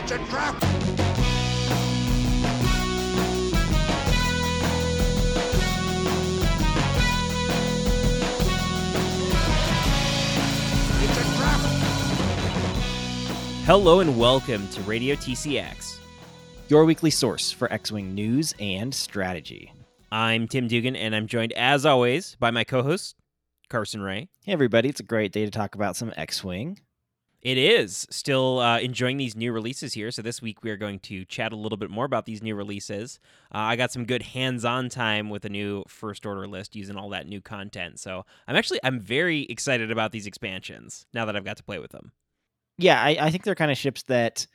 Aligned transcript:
It's 0.00 0.12
a 0.12 0.18
trap! 0.18 0.54
It's 11.02 11.18
a 11.18 11.24
trap! 11.36 11.60
Hello 13.64 13.98
and 13.98 14.16
welcome 14.16 14.68
to 14.68 14.80
Radio 14.82 15.16
TCX. 15.16 15.98
your 16.68 16.84
weekly 16.84 17.10
source 17.10 17.50
for 17.50 17.70
X 17.72 17.90
Wing 17.90 18.14
news 18.14 18.54
and 18.60 18.94
strategy. 18.94 19.72
I'm 20.12 20.46
Tim 20.46 20.68
Dugan, 20.68 20.94
and 20.94 21.12
I'm 21.12 21.26
joined, 21.26 21.52
as 21.54 21.84
always, 21.84 22.36
by 22.38 22.52
my 22.52 22.62
co 22.62 22.84
host, 22.84 23.16
Carson 23.68 24.00
Ray. 24.00 24.28
Hey, 24.44 24.52
everybody, 24.52 24.90
it's 24.90 25.00
a 25.00 25.02
great 25.02 25.32
day 25.32 25.44
to 25.44 25.50
talk 25.50 25.74
about 25.74 25.96
some 25.96 26.12
X 26.16 26.44
Wing. 26.44 26.78
It 27.40 27.56
is 27.56 28.06
still 28.10 28.58
uh, 28.58 28.80
enjoying 28.80 29.16
these 29.16 29.36
new 29.36 29.52
releases 29.52 29.92
here. 29.94 30.10
So, 30.10 30.22
this 30.22 30.42
week 30.42 30.62
we 30.64 30.70
are 30.70 30.76
going 30.76 30.98
to 31.00 31.24
chat 31.24 31.52
a 31.52 31.56
little 31.56 31.78
bit 31.78 31.90
more 31.90 32.04
about 32.04 32.26
these 32.26 32.42
new 32.42 32.56
releases. 32.56 33.20
Uh, 33.54 33.58
I 33.58 33.76
got 33.76 33.92
some 33.92 34.04
good 34.06 34.22
hands 34.22 34.64
on 34.64 34.88
time 34.88 35.30
with 35.30 35.44
a 35.44 35.48
new 35.48 35.84
First 35.86 36.26
Order 36.26 36.48
list 36.48 36.74
using 36.74 36.96
all 36.96 37.10
that 37.10 37.28
new 37.28 37.40
content. 37.40 38.00
So, 38.00 38.24
I'm 38.48 38.56
actually 38.56 38.80
I'm 38.82 38.98
very 38.98 39.42
excited 39.42 39.90
about 39.92 40.10
these 40.10 40.26
expansions 40.26 41.06
now 41.14 41.24
that 41.26 41.36
I've 41.36 41.44
got 41.44 41.56
to 41.58 41.62
play 41.62 41.78
with 41.78 41.92
them. 41.92 42.12
Yeah, 42.76 43.00
I, 43.00 43.16
I 43.20 43.30
think 43.30 43.44
they're 43.44 43.54
kind 43.54 43.70
of 43.70 43.78
ships 43.78 44.04
that, 44.04 44.46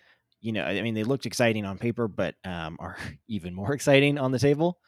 you 0.42 0.52
know, 0.52 0.64
I 0.64 0.82
mean, 0.82 0.94
they 0.94 1.04
looked 1.04 1.26
exciting 1.26 1.66
on 1.66 1.78
paper, 1.78 2.08
but 2.08 2.36
um, 2.46 2.78
are 2.80 2.98
even 3.28 3.54
more 3.54 3.74
exciting 3.74 4.18
on 4.18 4.32
the 4.32 4.40
table. 4.40 4.80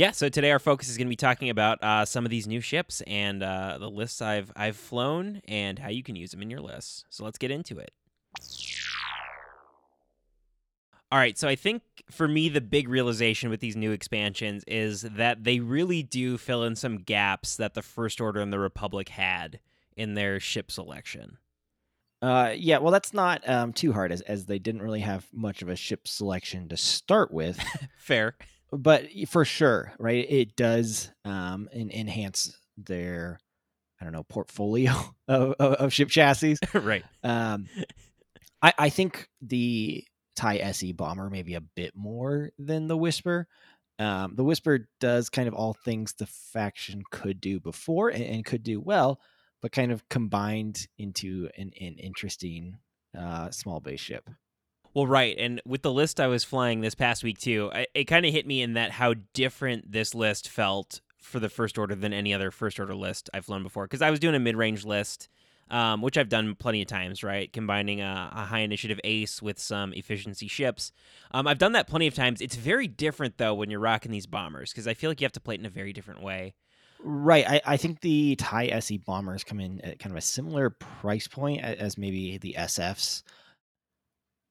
Yeah, 0.00 0.12
so 0.12 0.30
today 0.30 0.50
our 0.50 0.58
focus 0.58 0.88
is 0.88 0.96
going 0.96 1.08
to 1.08 1.10
be 1.10 1.16
talking 1.16 1.50
about 1.50 1.84
uh, 1.84 2.06
some 2.06 2.24
of 2.24 2.30
these 2.30 2.46
new 2.46 2.62
ships 2.62 3.02
and 3.02 3.42
uh, 3.42 3.76
the 3.78 3.90
lists 3.90 4.22
I've 4.22 4.50
I've 4.56 4.76
flown 4.76 5.42
and 5.46 5.78
how 5.78 5.90
you 5.90 6.02
can 6.02 6.16
use 6.16 6.30
them 6.30 6.40
in 6.40 6.48
your 6.48 6.62
lists. 6.62 7.04
So 7.10 7.22
let's 7.22 7.36
get 7.36 7.50
into 7.50 7.78
it. 7.78 7.92
All 11.12 11.18
right, 11.18 11.36
so 11.36 11.48
I 11.48 11.54
think 11.54 11.82
for 12.10 12.26
me 12.26 12.48
the 12.48 12.62
big 12.62 12.88
realization 12.88 13.50
with 13.50 13.60
these 13.60 13.76
new 13.76 13.90
expansions 13.90 14.64
is 14.66 15.02
that 15.02 15.44
they 15.44 15.60
really 15.60 16.02
do 16.02 16.38
fill 16.38 16.64
in 16.64 16.76
some 16.76 17.02
gaps 17.02 17.56
that 17.56 17.74
the 17.74 17.82
First 17.82 18.22
Order 18.22 18.40
and 18.40 18.50
the 18.50 18.58
Republic 18.58 19.10
had 19.10 19.60
in 19.98 20.14
their 20.14 20.40
ship 20.40 20.72
selection. 20.72 21.36
Uh, 22.22 22.54
yeah, 22.56 22.78
well, 22.78 22.90
that's 22.90 23.12
not 23.12 23.46
um, 23.46 23.74
too 23.74 23.92
hard 23.92 24.12
as, 24.12 24.22
as 24.22 24.46
they 24.46 24.58
didn't 24.58 24.80
really 24.80 25.00
have 25.00 25.26
much 25.30 25.60
of 25.60 25.68
a 25.68 25.76
ship 25.76 26.08
selection 26.08 26.70
to 26.70 26.76
start 26.78 27.30
with. 27.30 27.62
Fair. 27.98 28.34
But 28.72 29.06
for 29.28 29.44
sure, 29.44 29.92
right? 29.98 30.26
It 30.28 30.56
does 30.56 31.10
um, 31.24 31.68
en- 31.72 31.90
enhance 31.90 32.56
their, 32.76 33.40
I 34.00 34.04
don't 34.04 34.12
know, 34.12 34.22
portfolio 34.24 34.92
of, 35.28 35.54
of, 35.58 35.72
of 35.74 35.92
ship 35.92 36.08
chassis. 36.08 36.56
right. 36.74 37.04
Um, 37.22 37.66
I, 38.62 38.72
I 38.78 38.88
think 38.90 39.28
the 39.40 40.04
TIE 40.36 40.58
SE 40.58 40.92
bomber 40.92 41.30
maybe 41.30 41.54
a 41.54 41.60
bit 41.60 41.94
more 41.96 42.50
than 42.58 42.86
the 42.86 42.96
Whisper. 42.96 43.48
Um, 43.98 44.34
the 44.34 44.44
Whisper 44.44 44.88
does 44.98 45.28
kind 45.28 45.48
of 45.48 45.54
all 45.54 45.74
things 45.74 46.14
the 46.14 46.26
faction 46.26 47.02
could 47.10 47.40
do 47.40 47.60
before 47.60 48.08
and, 48.08 48.22
and 48.22 48.44
could 48.44 48.62
do 48.62 48.80
well, 48.80 49.20
but 49.60 49.72
kind 49.72 49.92
of 49.92 50.08
combined 50.08 50.86
into 50.96 51.50
an, 51.58 51.72
an 51.80 51.96
interesting 51.98 52.78
uh, 53.18 53.50
small 53.50 53.80
base 53.80 54.00
ship. 54.00 54.28
Well, 54.94 55.06
right. 55.06 55.36
And 55.38 55.60
with 55.64 55.82
the 55.82 55.92
list 55.92 56.18
I 56.18 56.26
was 56.26 56.42
flying 56.42 56.80
this 56.80 56.94
past 56.94 57.22
week, 57.22 57.38
too, 57.38 57.70
I, 57.72 57.86
it 57.94 58.04
kind 58.04 58.26
of 58.26 58.32
hit 58.32 58.46
me 58.46 58.60
in 58.60 58.74
that 58.74 58.90
how 58.92 59.14
different 59.34 59.92
this 59.92 60.14
list 60.14 60.48
felt 60.48 61.00
for 61.18 61.38
the 61.38 61.48
First 61.48 61.78
Order 61.78 61.94
than 61.94 62.12
any 62.12 62.34
other 62.34 62.50
First 62.50 62.80
Order 62.80 62.94
list 62.94 63.30
I've 63.32 63.44
flown 63.44 63.62
before. 63.62 63.84
Because 63.84 64.02
I 64.02 64.10
was 64.10 64.18
doing 64.18 64.34
a 64.34 64.40
mid 64.40 64.56
range 64.56 64.84
list, 64.84 65.28
um, 65.70 66.02
which 66.02 66.18
I've 66.18 66.28
done 66.28 66.56
plenty 66.56 66.82
of 66.82 66.88
times, 66.88 67.22
right? 67.22 67.52
Combining 67.52 68.00
a, 68.00 68.30
a, 68.34 68.44
high 68.44 68.60
initiative 68.60 68.98
ace 69.04 69.40
with 69.40 69.60
some 69.60 69.92
efficiency 69.92 70.48
ships. 70.48 70.90
Um, 71.30 71.46
I've 71.46 71.58
done 71.58 71.72
that 71.72 71.86
plenty 71.86 72.08
of 72.08 72.14
times. 72.14 72.40
It's 72.40 72.56
very 72.56 72.88
different, 72.88 73.38
though, 73.38 73.54
when 73.54 73.70
you're 73.70 73.78
rocking 73.78 74.10
these 74.10 74.26
bombers, 74.26 74.72
because 74.72 74.88
I 74.88 74.94
feel 74.94 75.08
like 75.08 75.20
you 75.20 75.24
have 75.24 75.32
to 75.32 75.40
play 75.40 75.54
it 75.54 75.60
in 75.60 75.66
a 75.66 75.70
very 75.70 75.92
different 75.92 76.22
way. 76.22 76.54
Right. 77.02 77.48
I, 77.48 77.60
I 77.64 77.76
think 77.76 78.00
the 78.00 78.34
TIE 78.36 78.66
SE 78.66 78.98
bombers 78.98 79.44
come 79.44 79.60
in 79.60 79.80
at 79.82 80.00
kind 80.00 80.12
of 80.12 80.18
a 80.18 80.22
similar 80.22 80.70
price 80.70 81.28
point 81.28 81.62
as 81.62 81.96
maybe 81.96 82.38
the 82.38 82.56
SFs 82.58 83.22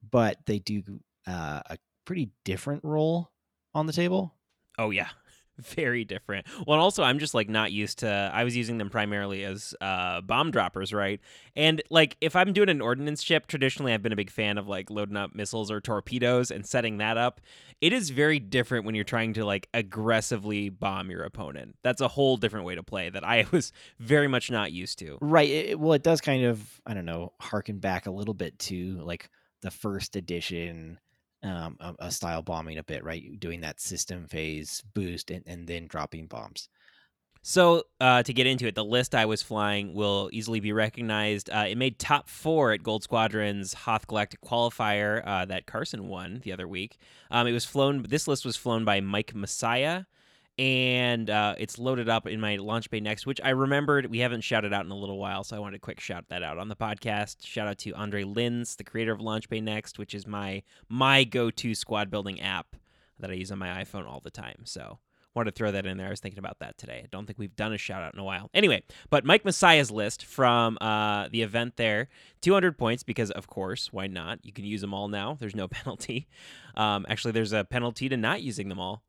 but 0.08 0.38
they 0.46 0.60
do 0.60 0.84
uh, 1.28 1.62
a 1.70 1.78
pretty 2.06 2.30
different 2.44 2.84
role 2.84 3.32
on 3.74 3.86
the 3.86 3.94
table. 3.94 4.34
Oh 4.78 4.90
yeah, 4.90 5.10
very 5.60 6.06
different. 6.06 6.48
Well, 6.66 6.80
also 6.80 7.04
I'm 7.04 7.20
just 7.20 7.34
like 7.34 7.50
not 7.50 7.72
used 7.72 8.00
to. 8.00 8.32
I 8.34 8.44
was 8.44 8.56
using 8.56 8.78
them 8.78 8.90
primarily 8.90 9.44
as 9.44 9.76
uh, 9.82 10.22
bomb 10.22 10.52
droppers, 10.52 10.94
right? 10.94 11.20
And 11.56 11.82
like 11.90 12.18
if 12.22 12.36
I'm 12.36 12.54
doing 12.54 12.70
an 12.70 12.82
ordnance 12.82 13.22
ship, 13.22 13.48
traditionally 13.48 13.94
I've 13.94 14.02
been 14.02 14.14
a 14.14 14.18
big 14.18 14.32
fan 14.32 14.58
of 14.58 14.68
like 14.68 14.90
loading 14.90 15.18
up 15.18 15.36
missiles 15.36 15.70
or 15.70 15.82
torpedoes 15.82 16.52
and 16.52 16.66
setting 16.66 16.98
that 16.98 17.18
up. 17.18 17.42
It 17.81 17.94
is 17.94 18.10
very 18.10 18.40
different 18.40 18.86
when 18.86 18.96
you're 18.96 19.04
trying 19.04 19.34
to 19.34 19.46
like 19.46 19.70
aggressively 19.74 20.70
bomb 20.70 21.10
your 21.10 21.24
opponent. 21.24 21.76
That's 21.84 22.02
a 22.02 22.08
whole 22.08 22.38
different 22.38 22.66
way 22.66 22.76
to 22.76 22.84
play 22.84 23.10
that 23.10 23.24
I 23.24 23.46
was 23.52 23.72
very 24.00 24.28
much 24.28 24.50
not 24.50 24.72
used 24.72 25.00
to. 25.00 25.18
Right. 25.22 25.50
It, 25.50 25.80
well, 25.80 25.94
it 25.94 26.04
does 26.04 26.22
kind 26.22 26.46
of 26.46 26.81
I 26.86 26.94
don't 26.94 27.06
know 27.06 27.34
harken 27.40 27.80
back 27.80 28.08
a 28.08 28.12
little 28.12 28.34
bit 28.34 28.58
to 28.60 29.00
like 29.04 29.30
the 29.62 29.72
first 29.72 30.16
edition 30.16 31.00
um, 31.44 31.78
a, 31.80 31.96
a, 32.00 32.12
style 32.12 32.42
bombing 32.42 32.78
a 32.78 32.84
bit, 32.84 33.03
right? 33.03 33.40
Doing 33.40 33.62
that 33.62 33.80
system 33.80 34.28
phase 34.28 34.84
boost 34.94 35.31
and, 35.31 35.44
and 35.47 35.68
then 35.68 35.88
dropping 35.88 36.28
bombs. 36.28 36.70
So, 37.42 37.84
uh, 38.02 38.22
to 38.24 38.34
get 38.34 38.48
into 38.48 38.68
it, 38.68 38.75
the 38.75 38.84
list 38.84 39.16
I 39.16 39.25
was 39.25 39.42
flying 39.42 39.94
will 39.94 40.30
easily 40.34 40.59
be 40.59 40.74
recognized. 40.74 41.50
Uh, 41.50 41.66
it 41.69 41.78
made 41.78 41.98
top 41.98 42.28
four 42.28 42.74
at 42.74 42.84
Gold 42.84 43.03
Squadron's 43.03 43.74
Hoth 43.74 44.08
Galactic 44.08 44.42
Qualifier 44.42 45.25
uh, 45.25 45.46
that 45.46 45.66
Carson 45.66 46.09
won 46.09 46.42
the 46.44 46.52
other 46.52 46.68
week. 46.68 46.98
Um, 47.31 47.48
it 47.48 47.53
was 47.53 47.64
flown. 47.64 48.03
This 48.09 48.28
list 48.28 48.44
was 48.44 48.58
flown 48.58 48.84
by 48.84 49.00
Mike 49.00 49.34
Messiah, 49.34 50.03
and 50.59 51.30
uh, 51.30 51.56
it's 51.58 51.80
loaded 51.80 52.09
up 52.09 52.28
in 52.28 52.42
my 52.42 52.58
launch 52.58 52.90
bay 52.90 53.00
next, 53.00 53.25
which 53.25 53.40
I 53.42 53.52
remembered 53.52 54.08
we 54.08 54.20
haven't 54.20 54.42
shouted 54.42 54.74
out 54.74 54.84
in 54.84 54.92
a 54.92 54.96
little 54.96 55.18
while, 55.18 55.46
so 55.46 55.56
I 55.56 55.59
wanted 55.59 55.78
to 55.78 55.80
quick 55.80 56.02
shout 56.02 56.25
that 56.28 56.44
out 56.44 56.58
on 56.58 56.68
the 56.68 56.75
podcast. 56.75 57.47
Shout 57.47 57.70
out 57.70 57.78
to 57.80 57.94
Andre 57.94 58.25
Lins, 58.25 58.75
the 58.75 58.84
creator 58.84 59.14
of 59.14 59.22
Launch 59.22 59.48
Bay 59.48 59.62
Next, 59.62 59.98
which 59.98 60.14
is 60.14 60.28
my 60.28 60.62
my 60.90 61.24
go-to 61.24 61.74
squad 61.74 62.12
building 62.12 62.42
app 62.42 62.75
that 63.19 63.31
I 63.31 63.36
use 63.36 63.53
on 63.53 63.58
my 63.58 63.69
iPhone 63.84 64.06
all 64.06 64.19
the 64.19 64.31
time. 64.31 64.64
So 64.66 65.00
wanted 65.34 65.52
to 65.52 65.58
throw 65.58 65.72
that 65.72 65.86
in 65.86 65.98
there. 65.98 66.08
I 66.08 66.09
was 66.09 66.19
thinking 66.19 66.40
about 66.40 66.59
that 66.59 66.78
today. 66.78 67.02
I 67.06 67.08
don't 67.09 67.25
think 67.25 67.40
we've 67.40 67.56
done 67.56 67.72
a 67.72 67.78
shout 67.78 68.03
out 68.03 68.14
in 68.14 68.19
a 68.19 68.24
while. 68.25 68.50
Anyway, 68.53 68.84
but 69.09 69.24
Mike 69.24 69.46
Messiah's 69.46 69.90
list 69.90 70.25
from 70.25 70.78
uh, 70.81 71.30
the 71.31 71.42
event 71.42 71.78
there, 71.78 72.09
200 72.42 72.78
points 72.78 73.03
because 73.03 73.31
of 73.31 73.48
course, 73.48 73.94
why 73.94 74.08
not? 74.08 74.40
You 74.44 74.52
can 74.52 74.66
use 74.66 74.81
them 74.81 74.94
all 74.94 75.08
now. 75.08 75.38
There's 75.40 75.56
no 75.56 75.68
penalty. 75.69 76.28
Um, 76.75 77.06
actually, 77.08 77.31
there's 77.31 77.53
a 77.53 77.64
penalty 77.64 78.09
to 78.09 78.18
not 78.18 78.42
using 78.42 78.68
them 78.68 78.80
all. 78.80 79.03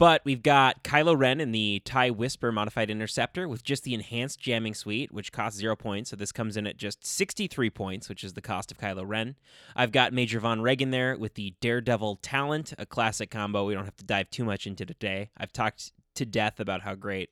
But 0.00 0.22
we've 0.24 0.42
got 0.42 0.82
Kylo 0.82 1.14
Ren 1.14 1.42
in 1.42 1.52
the 1.52 1.82
TIE 1.84 2.08
Whisper 2.08 2.50
modified 2.50 2.88
interceptor 2.88 3.46
with 3.46 3.62
just 3.62 3.84
the 3.84 3.92
enhanced 3.92 4.40
jamming 4.40 4.72
suite, 4.72 5.12
which 5.12 5.30
costs 5.30 5.58
zero 5.58 5.76
points. 5.76 6.08
So 6.08 6.16
this 6.16 6.32
comes 6.32 6.56
in 6.56 6.66
at 6.66 6.78
just 6.78 7.04
63 7.04 7.68
points, 7.68 8.08
which 8.08 8.24
is 8.24 8.32
the 8.32 8.40
cost 8.40 8.72
of 8.72 8.78
Kylo 8.78 9.06
Ren. 9.06 9.36
I've 9.76 9.92
got 9.92 10.14
Major 10.14 10.40
Vonreg 10.40 10.80
in 10.80 10.90
there 10.90 11.18
with 11.18 11.34
the 11.34 11.52
Daredevil 11.60 12.20
Talent, 12.22 12.72
a 12.78 12.86
classic 12.86 13.30
combo 13.30 13.66
we 13.66 13.74
don't 13.74 13.84
have 13.84 13.98
to 13.98 14.06
dive 14.06 14.30
too 14.30 14.42
much 14.46 14.66
into 14.66 14.86
today. 14.86 15.28
I've 15.36 15.52
talked 15.52 15.92
to 16.14 16.24
death 16.24 16.60
about 16.60 16.80
how 16.80 16.94
great 16.94 17.28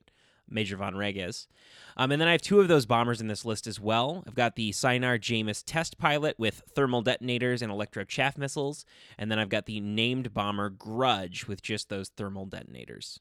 Major 0.50 0.76
Vonreg 0.76 1.16
is. 1.16 1.46
Um, 1.96 2.12
and 2.12 2.20
then 2.20 2.28
I 2.28 2.32
have 2.32 2.42
two 2.42 2.60
of 2.60 2.68
those 2.68 2.86
bombers 2.86 3.20
in 3.20 3.26
this 3.26 3.44
list 3.44 3.66
as 3.66 3.80
well. 3.80 4.22
I've 4.26 4.34
got 4.34 4.56
the 4.56 4.70
Sienar 4.70 5.18
Jaemus 5.18 5.62
test 5.66 5.98
pilot 5.98 6.38
with 6.38 6.62
thermal 6.74 7.02
detonators 7.02 7.62
and 7.62 7.72
electro 7.72 8.04
chaff 8.04 8.38
missiles. 8.38 8.84
And 9.18 9.30
then 9.30 9.38
I've 9.38 9.48
got 9.48 9.66
the 9.66 9.80
named 9.80 10.32
bomber 10.32 10.70
Grudge 10.70 11.46
with 11.46 11.62
just 11.62 11.88
those 11.88 12.10
thermal 12.10 12.46
detonators. 12.46 13.20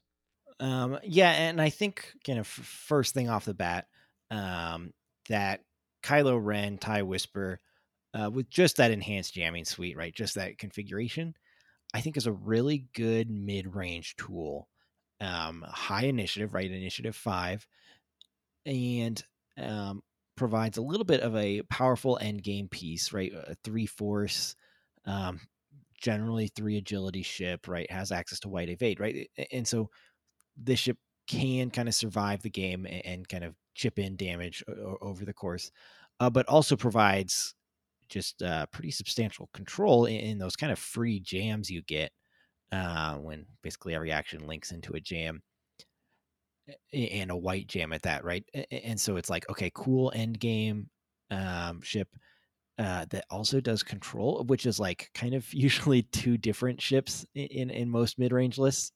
Um, 0.60 0.98
yeah, 1.02 1.30
and 1.30 1.60
I 1.60 1.70
think, 1.70 2.12
kind 2.26 2.38
of 2.38 2.46
first 2.46 3.14
thing 3.14 3.28
off 3.28 3.44
the 3.44 3.54
bat, 3.54 3.86
um, 4.30 4.92
that 5.28 5.60
Kylo 6.02 6.38
Ren, 6.42 6.78
TIE 6.78 7.02
Whisper, 7.02 7.60
uh, 8.14 8.30
with 8.30 8.48
just 8.50 8.76
that 8.78 8.90
enhanced 8.90 9.34
jamming 9.34 9.64
suite, 9.64 9.96
right? 9.96 10.14
Just 10.14 10.34
that 10.34 10.58
configuration, 10.58 11.34
I 11.94 12.00
think 12.00 12.16
is 12.16 12.26
a 12.26 12.32
really 12.32 12.86
good 12.94 13.30
mid 13.30 13.74
range 13.74 14.16
tool 14.16 14.68
um, 15.20 15.64
high 15.66 16.04
initiative, 16.04 16.54
right? 16.54 16.70
Initiative 16.70 17.16
five, 17.16 17.66
and 18.66 19.22
um, 19.56 20.02
provides 20.36 20.78
a 20.78 20.82
little 20.82 21.04
bit 21.04 21.20
of 21.20 21.34
a 21.36 21.62
powerful 21.62 22.18
end 22.20 22.42
game 22.42 22.68
piece, 22.68 23.12
right? 23.12 23.32
A 23.32 23.54
three 23.64 23.86
force, 23.86 24.54
um, 25.06 25.40
generally 26.00 26.48
three 26.48 26.76
agility 26.76 27.22
ship, 27.22 27.68
right? 27.68 27.90
Has 27.90 28.12
access 28.12 28.40
to 28.40 28.48
white 28.48 28.68
evade, 28.68 29.00
right? 29.00 29.28
And 29.52 29.66
so 29.66 29.90
this 30.56 30.80
ship 30.80 30.98
can 31.26 31.70
kind 31.70 31.88
of 31.88 31.94
survive 31.94 32.42
the 32.42 32.50
game 32.50 32.86
and, 32.86 33.06
and 33.06 33.28
kind 33.28 33.44
of 33.44 33.54
chip 33.74 33.98
in 33.98 34.16
damage 34.16 34.64
o- 34.68 34.98
over 35.00 35.24
the 35.24 35.34
course, 35.34 35.70
uh, 36.20 36.30
but 36.30 36.46
also 36.48 36.76
provides 36.76 37.54
just 38.08 38.42
uh, 38.42 38.66
pretty 38.72 38.90
substantial 38.90 39.48
control 39.52 40.06
in, 40.06 40.16
in 40.16 40.38
those 40.38 40.56
kind 40.56 40.72
of 40.72 40.78
free 40.78 41.20
jams 41.20 41.70
you 41.70 41.82
get 41.82 42.10
uh, 42.72 43.14
when 43.16 43.46
basically 43.62 43.94
every 43.94 44.12
action 44.12 44.46
links 44.46 44.72
into 44.72 44.94
a 44.94 45.00
jam 45.00 45.42
and 46.92 47.30
a 47.30 47.36
white 47.36 47.66
jam 47.66 47.92
at 47.92 48.02
that, 48.02 48.24
right? 48.24 48.44
And 48.70 49.00
so 49.00 49.16
it's 49.16 49.30
like, 49.30 49.48
okay, 49.50 49.70
cool 49.74 50.12
end 50.14 50.38
game 50.38 50.88
um, 51.30 51.80
ship, 51.82 52.08
uh, 52.78 53.06
that 53.10 53.24
also 53.30 53.60
does 53.60 53.82
control, 53.82 54.44
which 54.46 54.64
is 54.64 54.78
like 54.78 55.10
kind 55.14 55.34
of 55.34 55.52
usually 55.52 56.02
two 56.02 56.36
different 56.38 56.80
ships 56.80 57.26
in 57.34 57.70
in, 57.70 57.90
most 57.90 58.18
mid 58.18 58.32
range 58.32 58.58
lists. 58.58 58.92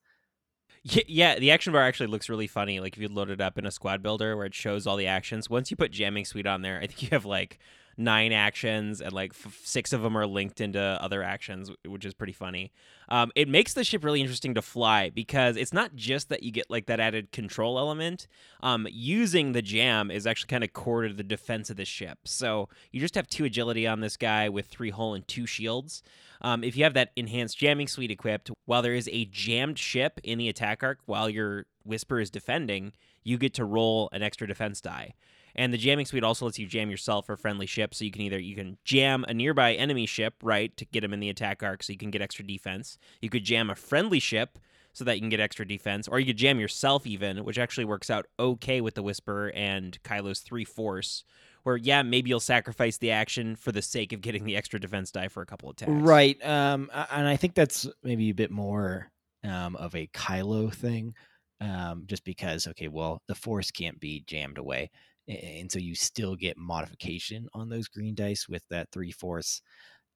Yeah, 0.85 1.39
the 1.39 1.53
action 1.53 1.73
bar 1.73 1.83
actually 1.83 2.09
looks 2.09 2.29
really 2.29 2.49
funny. 2.49 2.81
Like 2.81 2.97
if 2.97 3.03
you 3.03 3.09
load 3.09 3.31
it 3.31 3.41
up 3.41 3.57
in 3.57 3.67
a 3.67 3.71
squad 3.71 4.03
builder 4.03 4.37
where 4.37 4.47
it 4.47 4.55
shows 4.55 4.87
all 4.87 4.97
the 4.97 5.07
actions. 5.07 5.49
Once 5.49 5.71
you 5.71 5.77
put 5.77 5.93
jamming 5.93 6.25
suite 6.25 6.47
on 6.47 6.63
there, 6.63 6.79
I 6.79 6.87
think 6.87 7.03
you 7.03 7.09
have 7.13 7.25
like 7.25 7.61
nine 7.97 8.33
actions 8.33 9.01
and 9.01 9.13
like 9.13 9.33
f- 9.33 9.61
six 9.65 9.93
of 9.93 10.03
them 10.03 10.17
are 10.17 10.27
linked 10.27 10.61
into 10.61 10.81
other 10.81 11.23
actions 11.23 11.71
which 11.87 12.05
is 12.05 12.15
pretty 12.15 12.33
funny. 12.33 12.73
Um, 13.09 13.31
it 13.35 13.49
makes 13.49 13.75
the 13.75 13.85
ship 13.85 14.05
really 14.05 14.21
interesting 14.21 14.55
to 14.55 14.63
fly 14.63 15.11
because 15.11 15.57
it's 15.57 15.73
not 15.73 15.95
just 15.95 16.29
that 16.31 16.43
you 16.43 16.51
get 16.51 16.71
like 16.71 16.87
that 16.87 17.01
added 17.01 17.33
control 17.33 17.79
element. 17.79 18.27
Um, 18.63 18.87
using 18.91 19.53
the 19.53 19.63
jam 19.63 20.11
is 20.11 20.27
actually 20.27 20.49
kind 20.49 20.65
of 20.65 20.73
core 20.73 21.07
to 21.07 21.13
the 21.13 21.23
defense 21.23 21.69
of 21.69 21.77
the 21.77 21.85
ship. 21.85 22.21
So 22.25 22.69
you 22.91 23.01
just 23.01 23.15
have 23.15 23.27
two 23.27 23.45
agility 23.45 23.87
on 23.87 24.01
this 24.01 24.17
guy 24.17 24.49
with 24.49 24.67
three 24.67 24.91
hull 24.91 25.15
and 25.15 25.27
two 25.29 25.47
shields. 25.47 26.03
Um, 26.41 26.65
if 26.65 26.77
you 26.77 26.85
have 26.85 26.95
that 26.95 27.13
enhanced 27.17 27.59
jamming 27.59 27.87
suite 27.87 28.11
equipped 28.11 28.51
while 28.65 28.83
there 28.83 28.95
is 28.95 29.09
a 29.13 29.27
jammed 29.27 29.79
ship 29.79 30.21
in 30.25 30.39
the 30.39 30.49
attack 30.49 30.83
arc 30.83 30.99
while 31.07 31.29
your 31.29 31.67
whisper 31.85 32.21
is 32.21 32.31
defending 32.31 32.93
you 33.25 33.39
get 33.39 33.55
to 33.55 33.65
roll 33.65 34.09
an 34.13 34.23
extra 34.23 34.47
defense 34.47 34.81
die 34.81 35.15
and 35.55 35.73
the 35.73 35.79
jamming 35.79 36.07
suite 36.07 36.25
also 36.25 36.47
lets 36.47 36.59
you 36.59 36.67
jam 36.67 36.91
yourself 36.91 37.29
or 37.29 37.37
friendly 37.37 37.67
ship. 37.67 37.95
So 37.95 38.05
you 38.05 38.11
can 38.11 38.23
either 38.23 38.39
you 38.39 38.55
can 38.55 38.79
jam 38.85 39.25
a 39.29 39.35
nearby 39.35 39.75
enemy 39.75 40.07
ship, 40.07 40.35
right, 40.43 40.77
to 40.77 40.85
get 40.85 41.01
them 41.01 41.13
in 41.13 41.21
the 41.21 41.31
attack 41.31 41.63
arc 41.63 41.83
so 41.83 41.93
you 41.93 41.99
can 41.99 42.11
get 42.11 42.23
extra 42.23 42.45
defense. 42.45 42.99
You 43.21 43.31
could 43.31 43.45
jam 43.45 43.71
a 43.71 43.75
friendly 43.75 44.21
ship 44.21 44.59
so 44.93 45.05
that 45.05 45.15
you 45.15 45.21
can 45.21 45.31
get 45.31 45.41
extra 45.41 45.67
defense, 45.67 46.07
or 46.07 46.21
you 46.21 46.27
could 46.27 46.37
jam 46.37 46.61
yourself 46.61 47.07
even, 47.07 47.45
which 47.45 47.59
actually 47.59 47.87
works 47.87 48.11
out 48.11 48.27
okay 48.39 48.81
with 48.83 48.95
the 48.95 49.03
Whisper 49.03 49.51
and 49.55 49.99
Kylo's 50.03 50.41
three 50.41 50.65
force. 50.65 51.25
Where 51.63 51.77
yeah, 51.77 52.03
maybe 52.03 52.29
you'll 52.29 52.41
sacrifice 52.41 52.99
the 52.99 53.13
action 53.13 53.55
for 53.55 53.71
the 53.71 53.83
sake 53.83 54.13
of 54.13 54.21
getting 54.21 54.45
the 54.45 54.57
extra 54.57 54.81
defense 54.81 55.13
die 55.13 55.29
for 55.29 55.43
a 55.43 55.47
couple 55.47 55.71
of 55.71 55.75
attacks. 55.75 55.93
Right, 55.93 56.45
um, 56.45 56.91
and 56.93 57.29
I 57.29 57.37
think 57.37 57.55
that's 57.55 57.87
maybe 58.03 58.31
a 58.31 58.35
bit 58.35 58.51
more 58.51 59.11
um, 59.45 59.77
of 59.77 59.95
a 59.95 60.09
Kylo 60.09 60.75
thing, 60.75 61.15
um, 61.61 62.03
just 62.07 62.25
because 62.25 62.67
okay, 62.67 62.89
well, 62.89 63.23
the 63.29 63.37
force 63.37 63.71
can't 63.71 64.01
be 64.01 64.25
jammed 64.27 64.59
away 64.59 64.91
and 65.29 65.71
so 65.71 65.79
you 65.79 65.95
still 65.95 66.37
get 66.37 66.57
modification 66.57 67.49
on 67.55 67.69
those 67.69 67.89
green 67.89 68.15
dice 68.15 68.49
with 68.49 68.63
that 68.71 68.89
three 68.93 69.13
force. 69.13 69.63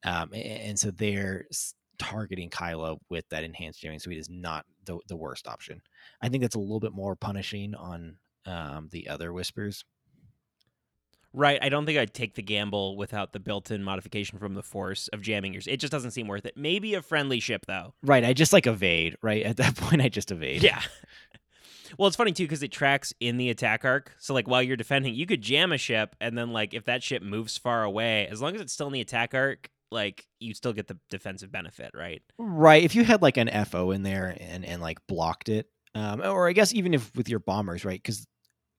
Um, 0.05 0.33
and 0.35 0.79
so 0.79 0.91
they're 0.91 1.47
targeting 1.99 2.51
Kylo 2.51 2.99
with 3.09 3.29
that 3.31 3.45
enhanced 3.45 3.81
jamming 3.81 3.99
suite 3.99 4.19
is 4.19 4.29
not 4.29 4.65
the 4.85 4.99
the 5.09 5.17
worst 5.17 5.49
option. 5.49 5.81
I 6.21 6.29
think 6.29 6.43
that's 6.43 6.57
a 6.57 6.61
little 6.61 6.81
bit 6.81 6.93
more 6.93 7.17
punishing 7.17 7.75
on 7.75 8.17
um, 8.45 8.89
the 8.91 9.09
other 9.09 9.33
whispers. 9.33 9.85
Right. 11.33 11.59
I 11.61 11.69
don't 11.69 11.85
think 11.85 11.99
I'd 11.99 12.15
take 12.15 12.35
the 12.35 12.43
gamble 12.43 12.97
without 12.97 13.35
the 13.35 13.41
built-in 13.41 13.83
modification 13.83 14.39
from 14.39 14.55
the 14.55 14.63
force 14.63 15.09
of 15.09 15.21
jamming 15.21 15.53
yours. 15.53 15.67
It 15.67 15.79
just 15.81 15.91
doesn't 15.91 16.13
seem 16.13 16.29
worth 16.29 16.47
it. 16.47 16.57
Maybe 16.57 16.95
a 16.95 17.03
friendly 17.03 17.41
ship 17.41 17.67
though. 17.67 17.93
Right. 18.03 18.25
I 18.25 18.33
just 18.33 18.55
like 18.55 18.67
evade. 18.67 19.17
Right 19.21 19.43
at 19.43 19.59
that 19.59 19.77
point, 19.77 20.01
I 20.01 20.09
just 20.09 20.31
evade. 20.31 20.63
Yeah. 20.63 20.81
Well, 21.99 22.09
it's 22.09 22.17
funny 22.17 22.33
too 22.33 22.45
because 22.45 22.63
it 22.63 22.73
tracks 22.73 23.13
in 23.21 23.37
the 23.37 23.51
attack 23.51 23.85
arc. 23.85 24.15
So 24.19 24.35
like 24.35 24.49
while 24.49 24.63
you're 24.63 24.77
defending, 24.77 25.15
you 25.15 25.27
could 25.27 25.43
jam 25.43 25.73
a 25.73 25.79
ship, 25.79 26.17
and 26.21 26.37
then 26.37 26.53
like 26.53 26.75
if 26.75 26.85
that 26.85 27.03
ship 27.03 27.23
moves 27.23 27.57
far 27.57 27.85
away, 27.85 28.27
as 28.29 28.41
long 28.41 28.55
as 28.55 28.61
it's 28.61 28.73
still 28.73 28.87
in 28.89 28.93
the 28.93 29.01
attack 29.01 29.35
arc, 29.35 29.71
like 29.91 30.27
you 30.41 30.55
still 30.55 30.73
get 30.73 30.89
the 30.89 30.99
defensive 31.11 31.53
benefit, 31.53 31.93
right? 31.95 32.23
Right. 32.39 32.83
If 32.83 32.95
you 32.95 33.05
had 33.05 33.23
like 33.23 33.37
an 33.37 33.51
FO 33.67 33.91
in 33.91 34.03
there 34.03 34.37
and 34.41 34.65
and 34.65 34.83
like 34.83 34.99
blocked 35.07 35.49
it, 35.49 35.67
um, 35.95 36.21
or 36.23 36.49
I 36.49 36.53
guess 36.53 36.75
even 36.75 36.95
if 36.95 37.15
with 37.15 37.29
your 37.29 37.41
bombers, 37.41 37.85
right? 37.85 38.03
Because 38.03 38.27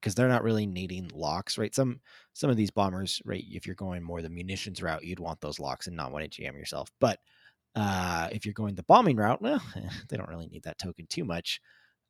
because 0.02 0.16
they're 0.16 0.28
not 0.28 0.44
really 0.44 0.68
needing 0.68 1.10
locks, 1.14 1.58
right? 1.58 1.74
Some 1.74 2.02
some 2.34 2.50
of 2.50 2.58
these 2.58 2.72
bombers, 2.72 3.22
right? 3.26 3.44
If 3.48 3.66
you're 3.66 3.76
going 3.76 4.04
more 4.04 4.22
the 4.22 4.30
munitions 4.30 4.82
route, 4.82 5.04
you'd 5.04 5.20
want 5.20 5.42
those 5.42 5.60
locks 5.60 5.88
and 5.88 5.96
not 5.96 6.12
want 6.12 6.24
to 6.24 6.42
jam 6.42 6.56
yourself. 6.56 6.92
But 7.00 7.20
uh, 7.76 8.30
if 8.32 8.46
you're 8.46 8.54
going 8.54 8.76
the 8.76 8.84
bombing 8.84 9.18
route, 9.18 9.42
well, 9.42 9.62
they 10.10 10.18
don't 10.18 10.30
really 10.30 10.48
need 10.48 10.64
that 10.64 10.80
token 10.80 11.08
too 11.08 11.26
much 11.26 11.60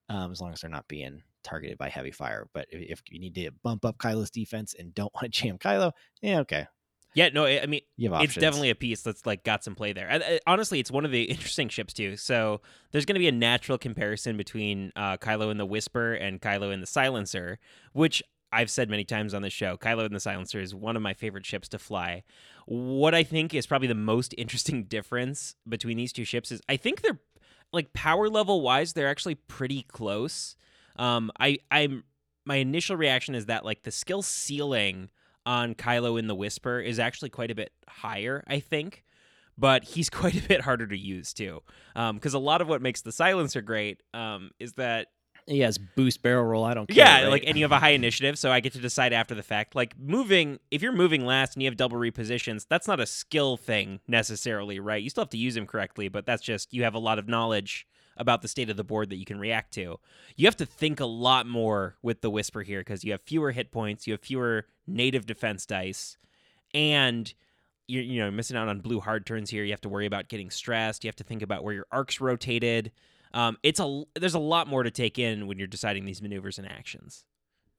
um, 0.09 0.31
as 0.31 0.41
long 0.41 0.53
as 0.53 0.61
they're 0.61 0.69
not 0.69 0.87
being 0.87 1.21
targeted 1.43 1.77
by 1.77 1.89
heavy 1.89 2.11
fire. 2.11 2.47
But 2.53 2.67
if, 2.69 2.99
if 2.99 3.01
you 3.09 3.19
need 3.19 3.35
to 3.35 3.51
bump 3.63 3.85
up 3.85 3.97
Kylo's 3.97 4.31
defense 4.31 4.75
and 4.77 4.93
don't 4.93 5.13
want 5.15 5.33
to 5.33 5.41
jam 5.41 5.57
Kylo, 5.57 5.91
yeah, 6.21 6.39
okay. 6.39 6.67
Yeah, 7.13 7.29
no, 7.33 7.45
I 7.47 7.65
mean, 7.65 7.81
it's 7.97 8.35
definitely 8.35 8.69
a 8.69 8.75
piece 8.75 9.01
that's 9.01 9.25
like 9.25 9.43
got 9.43 9.63
some 9.63 9.73
play 9.73 9.91
there. 9.91 10.07
I, 10.07 10.15
I, 10.17 10.39
honestly, 10.45 10.79
it's 10.79 10.91
one 10.91 11.03
of 11.03 11.09
the 11.09 11.23
interesting 11.31 11.67
ships 11.67 11.93
too. 11.93 12.15
So 12.15 12.61
there's 12.91 13.05
going 13.05 13.15
to 13.15 13.19
be 13.19 13.27
a 13.27 13.31
natural 13.31 13.79
comparison 13.79 14.37
between 14.37 14.91
uh, 14.95 15.17
Kylo 15.17 15.49
and 15.49 15.59
the 15.59 15.65
Whisper 15.65 16.13
and 16.13 16.39
Kylo 16.39 16.71
and 16.71 16.83
the 16.83 16.87
Silencer, 16.87 17.57
which 17.93 18.21
I've 18.51 18.69
said 18.69 18.89
many 18.89 19.03
times 19.03 19.33
on 19.33 19.41
the 19.41 19.49
show. 19.49 19.77
Kylo 19.77 20.05
and 20.05 20.15
the 20.15 20.19
Silencer 20.19 20.59
is 20.59 20.73
one 20.75 20.95
of 20.95 21.01
my 21.01 21.13
favorite 21.13 21.45
ships 21.45 21.67
to 21.69 21.79
fly. 21.79 22.23
What 22.65 23.13
I 23.15 23.23
think 23.23 23.53
is 23.53 23.65
probably 23.65 23.87
the 23.87 23.95
most 23.95 24.33
interesting 24.37 24.83
difference 24.83 25.55
between 25.67 25.97
these 25.97 26.13
two 26.13 26.23
ships 26.23 26.51
is 26.51 26.61
I 26.69 26.77
think 26.77 27.01
they're 27.01 27.19
like 27.73 27.93
power 27.93 28.29
level 28.29 28.61
wise, 28.61 28.93
they're 28.93 29.09
actually 29.09 29.35
pretty 29.35 29.83
close. 29.83 30.55
Um, 30.97 31.31
I 31.39 31.59
I'm 31.69 32.03
my 32.45 32.55
initial 32.55 32.95
reaction 32.95 33.35
is 33.35 33.47
that 33.47 33.65
like 33.65 33.83
the 33.83 33.91
skill 33.91 34.21
ceiling 34.21 35.09
on 35.45 35.75
Kylo 35.75 36.17
in 36.17 36.27
the 36.27 36.35
Whisper 36.35 36.79
is 36.79 36.99
actually 36.99 37.29
quite 37.29 37.51
a 37.51 37.55
bit 37.55 37.71
higher, 37.87 38.43
I 38.47 38.59
think. 38.59 39.03
But 39.57 39.83
he's 39.83 40.09
quite 40.11 40.35
a 40.35 40.47
bit 40.47 40.61
harder 40.61 40.87
to 40.87 40.97
use 40.97 41.33
too, 41.33 41.61
because 41.93 42.35
um, 42.35 42.41
a 42.41 42.45
lot 42.45 42.61
of 42.61 42.67
what 42.67 42.81
makes 42.81 43.01
the 43.01 43.11
silencer 43.11 43.61
great 43.61 44.01
um, 44.13 44.51
is 44.59 44.73
that 44.73 45.07
he 45.47 45.61
has 45.61 45.77
boost 45.77 46.21
barrel 46.21 46.43
roll. 46.43 46.65
I 46.65 46.73
don't 46.73 46.87
care. 46.87 46.97
Yeah, 46.97 47.23
right? 47.23 47.29
like 47.29 47.43
and 47.47 47.57
you 47.57 47.63
have 47.63 47.71
a 47.71 47.79
high 47.79 47.91
initiative, 47.91 48.37
so 48.37 48.51
I 48.51 48.59
get 48.59 48.73
to 48.73 48.79
decide 48.79 49.13
after 49.13 49.33
the 49.33 49.43
fact. 49.43 49.75
Like 49.75 49.97
moving, 49.97 50.59
if 50.71 50.81
you're 50.81 50.91
moving 50.91 51.25
last 51.25 51.55
and 51.55 51.63
you 51.63 51.69
have 51.69 51.77
double 51.77 51.97
repositions, 51.97 52.67
that's 52.69 52.87
not 52.87 52.99
a 52.99 53.05
skill 53.05 53.55
thing 53.57 54.01
necessarily, 54.07 54.79
right? 54.79 55.01
You 55.01 55.09
still 55.09 55.23
have 55.23 55.29
to 55.29 55.37
use 55.37 55.55
them 55.55 55.65
correctly, 55.65 56.09
but 56.09 56.25
that's 56.25 56.43
just 56.43 56.73
you 56.73 56.83
have 56.83 56.93
a 56.93 56.99
lot 56.99 57.17
of 57.17 57.27
knowledge 57.27 57.87
about 58.17 58.41
the 58.41 58.47
state 58.47 58.69
of 58.69 58.77
the 58.77 58.83
board 58.83 59.09
that 59.09 59.17
you 59.17 59.25
can 59.25 59.39
react 59.39 59.73
to. 59.75 59.99
You 60.35 60.47
have 60.47 60.57
to 60.57 60.65
think 60.65 60.99
a 60.99 61.05
lot 61.05 61.47
more 61.47 61.95
with 62.01 62.21
the 62.21 62.29
whisper 62.29 62.63
here 62.63 62.81
because 62.81 63.03
you 63.03 63.11
have 63.13 63.21
fewer 63.21 63.51
hit 63.51 63.71
points, 63.71 64.05
you 64.05 64.13
have 64.13 64.21
fewer 64.21 64.65
native 64.85 65.25
defense 65.25 65.65
dice, 65.65 66.17
and 66.73 67.33
you're 67.87 68.03
you 68.03 68.19
know 68.19 68.29
missing 68.29 68.57
out 68.57 68.67
on 68.67 68.81
blue 68.81 68.99
hard 68.99 69.25
turns 69.25 69.49
here. 69.49 69.63
You 69.63 69.71
have 69.71 69.81
to 69.81 69.89
worry 69.89 70.05
about 70.05 70.27
getting 70.27 70.49
stressed. 70.49 71.05
You 71.05 71.07
have 71.07 71.15
to 71.17 71.23
think 71.23 71.41
about 71.41 71.63
where 71.63 71.73
your 71.73 71.87
arcs 71.89 72.19
rotated. 72.19 72.91
Um, 73.37 73.57
it's 73.61 73.79
a 73.79 74.03
there's 74.15 74.33
a 74.33 74.39
lot 74.39 74.67
more 74.67 74.81
to 74.81 74.89
take 74.89 75.19
in 75.19 75.45
when 75.45 75.59
you're 75.59 75.67
deciding 75.67 76.05
these 76.05 76.23
maneuvers 76.23 76.57
and 76.57 76.67
actions. 76.67 77.23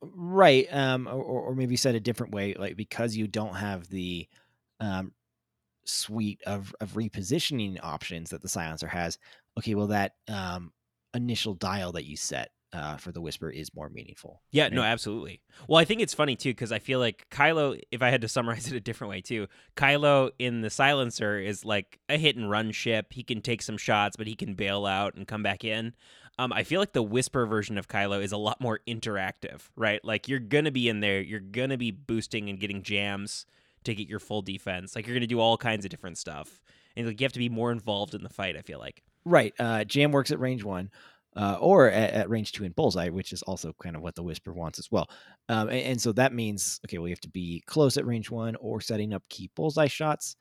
Right. 0.01 0.69
Um, 0.71 1.09
or, 1.09 1.21
or 1.21 1.55
maybe 1.57 1.75
said 1.75 1.97
a 1.97 2.01
different 2.01 2.33
way, 2.33 2.55
like 2.55 2.77
because 2.77 3.17
you 3.17 3.27
don't 3.27 3.57
have 3.57 3.89
the 3.89 4.29
um, 4.79 5.11
suite 5.85 6.41
of, 6.47 6.73
of 6.81 6.93
repositioning 6.93 7.79
options 7.83 8.31
that 8.31 8.41
the 8.41 8.49
silencer 8.49 8.87
has. 8.87 9.19
Okay, 9.59 9.75
well 9.75 9.88
that 9.88 10.12
um, 10.29 10.71
initial 11.12 11.55
dial 11.55 11.91
that 11.91 12.05
you 12.05 12.17
set 12.17 12.53
uh, 12.73 12.97
for 12.97 13.13
the 13.13 13.21
whisper 13.21 13.51
is 13.51 13.75
more 13.75 13.89
meaningful. 13.89 14.43
Yeah, 14.51 14.65
right? 14.65 14.73
no, 14.73 14.83
absolutely. 14.83 15.41
Well, 15.69 15.81
I 15.81 15.85
think 15.85 16.01
it's 16.01 16.15
funny 16.15 16.37
too 16.37 16.51
because 16.51 16.73
I 16.73 16.79
feel 16.79 16.99
like 16.99 17.27
Kylo, 17.31 17.81
if 17.91 18.03
I 18.03 18.11
had 18.11 18.21
to 18.21 18.29
summarize 18.29 18.67
it 18.73 18.77
a 18.77 18.81
different 18.81 19.11
way 19.11 19.21
too, 19.21 19.47
Kylo 19.77 20.31
in 20.39 20.61
the 20.61 20.71
silencer 20.71 21.39
is 21.39 21.65
like 21.65 21.99
a 22.09 22.19
hit 22.19 22.37
and 22.37 22.51
run 22.51 22.73
ship. 22.73 23.13
He 23.13 23.23
can 23.23 23.41
take 23.41 23.63
some 23.63 23.79
shots, 23.79 24.17
but 24.17 24.27
he 24.27 24.35
can 24.35 24.55
bail 24.55 24.87
out 24.87 25.15
and 25.15 25.27
come 25.27 25.43
back 25.43 25.65
in. 25.65 25.95
Um, 26.39 26.53
I 26.53 26.63
feel 26.63 26.79
like 26.79 26.93
the 26.93 27.03
whisper 27.03 27.47
version 27.47 27.79
of 27.79 27.89
Kylo 27.89 28.23
is 28.23 28.33
a 28.33 28.37
lot 28.37 28.61
more 28.61 28.81
interactive, 28.87 29.69
right? 29.75 30.05
Like 30.05 30.29
you're 30.29 30.39
gonna 30.39 30.71
be 30.71 30.89
in 30.89 31.01
there, 31.01 31.21
you're 31.21 31.41
gonna 31.41 31.79
be 31.79 31.91
boosting 31.91 32.49
and 32.49 32.61
getting 32.61 32.83
jams 32.83 33.47
to 33.85 33.95
get 33.95 34.09
your 34.09 34.21
full 34.21 34.43
defense. 34.43 34.95
Like 34.95 35.07
you're 35.07 35.17
gonna 35.17 35.27
do 35.27 35.41
all 35.41 35.57
kinds 35.57 35.85
of 35.85 35.91
different 35.91 36.19
stuff, 36.19 36.61
and 36.97 37.07
like 37.07 37.21
you 37.21 37.25
have 37.25 37.33
to 37.33 37.39
be 37.41 37.49
more 37.49 37.73
involved 37.73 38.15
in 38.15 38.23
the 38.23 38.29
fight. 38.29 38.57
I 38.57 38.63
feel 38.63 38.79
like. 38.79 39.03
Right. 39.25 39.53
Uh, 39.59 39.85
jam 39.85 40.13
works 40.13 40.31
at 40.31 40.39
range 40.39 40.65
one 40.65 40.91
uh, 41.38 41.57
or 41.61 41.88
at, 41.88 42.12
at, 42.14 42.28
range 42.28 42.50
two 42.50 42.64
in 42.64 42.73
bullseye, 42.73 43.09
which 43.11 43.33
is 43.33 43.42
also 43.42 43.73
kind 43.80 43.95
of 43.95 44.02
what 44.02 44.16
the 44.16 44.23
whisper 44.23 44.52
wants 44.52 44.78
as 44.80 44.90
well. 44.90 45.09
Um, 45.49 45.68
and, 45.68 45.78
and, 45.78 46.00
so 46.00 46.11
that 46.12 46.35
means 46.35 46.80
okay, 46.85 46.97
you 46.97 47.07
have 47.07 47.21
to 47.21 47.28
be 47.28 47.62
close 47.66 47.97
at 47.97 48.04
range 48.04 48.28
one 48.28 48.57
or 48.57 48.80
setting 48.80 49.14
up 49.14 49.23
key 49.30 49.49
bullseye 49.54 49.87
shots. 49.87 50.37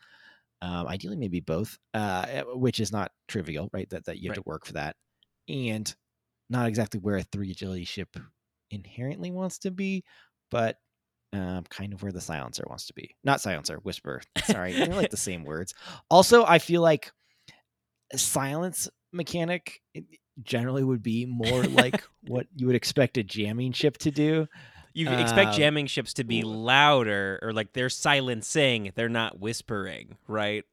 Um, 0.64 0.88
ideally, 0.88 1.16
maybe 1.16 1.40
both, 1.40 1.78
uh, 1.94 2.26
eh, 2.28 2.42
which 2.54 2.80
is 2.80 2.92
not 2.92 3.12
trivial, 3.28 3.70
right? 3.72 3.88
That 3.92 4.06
that 4.06 4.18
you 4.18 4.30
have 4.30 4.38
right. 4.38 4.44
to 4.44 4.50
work 4.50 4.66
for 4.66 4.74
that, 4.74 4.96
and 5.48 5.94
not 6.50 6.68
exactly 6.68 7.00
where 7.00 7.18
a 7.18 7.24
three 7.24 7.52
agility 7.52 7.86
ship 7.86 8.18
inherently 8.72 9.30
wants 9.30 9.60
to 9.60 9.72
be, 9.72 10.04
but 10.50 10.78
um, 11.32 11.64
kind 11.70 11.94
of 11.94 12.02
where 12.02 12.12
the 12.12 12.22
silencer 12.22 12.64
wants 12.68 12.88
to 12.88 12.94
be. 12.96 13.16
Not 13.24 13.40
silencer, 13.40 13.78
whisper. 13.84 14.24
Sorry, 14.46 14.74
they're 14.74 14.88
like 14.88 15.10
the 15.12 15.18
same 15.18 15.44
words. 15.44 15.76
Also, 16.10 16.44
I 16.44 16.58
feel 16.58 16.82
like 16.82 17.12
silence 18.16 18.90
mechanic 19.14 19.82
generally 20.44 20.84
would 20.84 21.04
be 21.04 21.26
more 21.26 21.64
like 21.64 22.04
what 22.22 22.48
you 22.56 22.68
would 22.68 22.76
expect 22.76 23.18
a 23.18 23.24
jamming 23.24 23.72
ship 23.72 23.98
to 24.00 24.12
do. 24.12 24.48
You 24.94 25.10
expect 25.12 25.50
um, 25.50 25.54
jamming 25.54 25.86
ships 25.86 26.16
to 26.16 26.24
be 26.24 26.42
louder 26.42 27.38
or 27.44 27.54
like 27.54 27.74
they're 27.74 27.88
silencing, 27.88 28.94
they're 28.96 29.10
not 29.10 29.40
whispering, 29.40 30.18
right? 30.28 30.66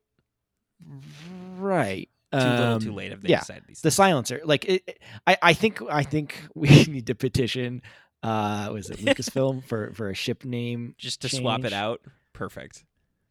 Right. 1.58 2.08
Too 2.32 2.38
um, 2.38 2.58
little, 2.58 2.80
too 2.80 2.88
um, 2.88 2.96
late. 2.96 3.12
If 3.12 3.20
they 3.20 3.28
yeah, 3.28 3.40
decide 3.40 3.62
these. 3.68 3.82
The 3.82 3.90
things. 3.90 3.94
silencer, 3.94 4.40
like 4.44 4.64
it, 4.64 4.98
I, 5.26 5.36
I 5.42 5.52
think, 5.52 5.82
I 5.90 6.02
think 6.02 6.42
we 6.54 6.68
need 6.84 7.06
to 7.08 7.14
petition. 7.14 7.82
Uh, 8.22 8.70
was 8.72 8.88
it 8.88 8.98
Lucasfilm 8.98 9.62
for 9.68 9.92
for 9.92 10.08
a 10.08 10.14
ship 10.14 10.44
name? 10.44 10.94
Just 10.96 11.20
to 11.22 11.28
change? 11.28 11.42
swap 11.42 11.64
it 11.64 11.74
out. 11.74 12.00
Perfect. 12.32 12.84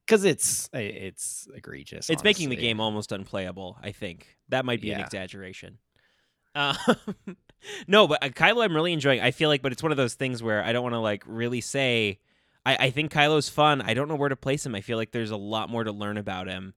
because 0.05 0.23
it's 0.23 0.69
it's 0.73 1.47
egregious. 1.53 2.09
It's 2.09 2.23
making 2.23 2.49
the 2.49 2.55
game 2.55 2.79
almost 2.79 3.11
unplayable. 3.11 3.77
I 3.81 3.91
think 3.91 4.37
that 4.49 4.63
might 4.63 4.79
be 4.79 4.91
an 4.91 5.01
exaggeration. 5.01 5.79
Um, 6.55 6.77
no, 7.87 8.07
but 8.07 8.23
uh, 8.23 8.29
Kylo, 8.29 8.63
I'm 8.63 8.75
really 8.75 8.93
enjoying. 8.93 9.21
I 9.21 9.31
feel 9.31 9.49
like, 9.49 9.61
but 9.61 9.71
it's 9.71 9.83
one 9.83 9.91
of 9.91 9.97
those 9.97 10.13
things 10.13 10.41
where 10.43 10.63
I 10.63 10.73
don't 10.73 10.83
want 10.83 10.93
to 10.93 10.99
like 10.99 11.23
really 11.25 11.61
say. 11.61 12.19
I, 12.65 12.87
I 12.87 12.89
think 12.91 13.11
Kylo's 13.11 13.49
fun. 13.49 13.81
I 13.81 13.93
don't 13.93 14.07
know 14.07 14.15
where 14.15 14.29
to 14.29 14.35
place 14.35 14.65
him. 14.65 14.73
I 14.75 14.81
feel 14.81 14.97
like 14.97 15.11
there's 15.11 15.31
a 15.31 15.37
lot 15.37 15.69
more 15.69 15.83
to 15.83 15.91
learn 15.91 16.17
about 16.17 16.47
him. 16.47 16.73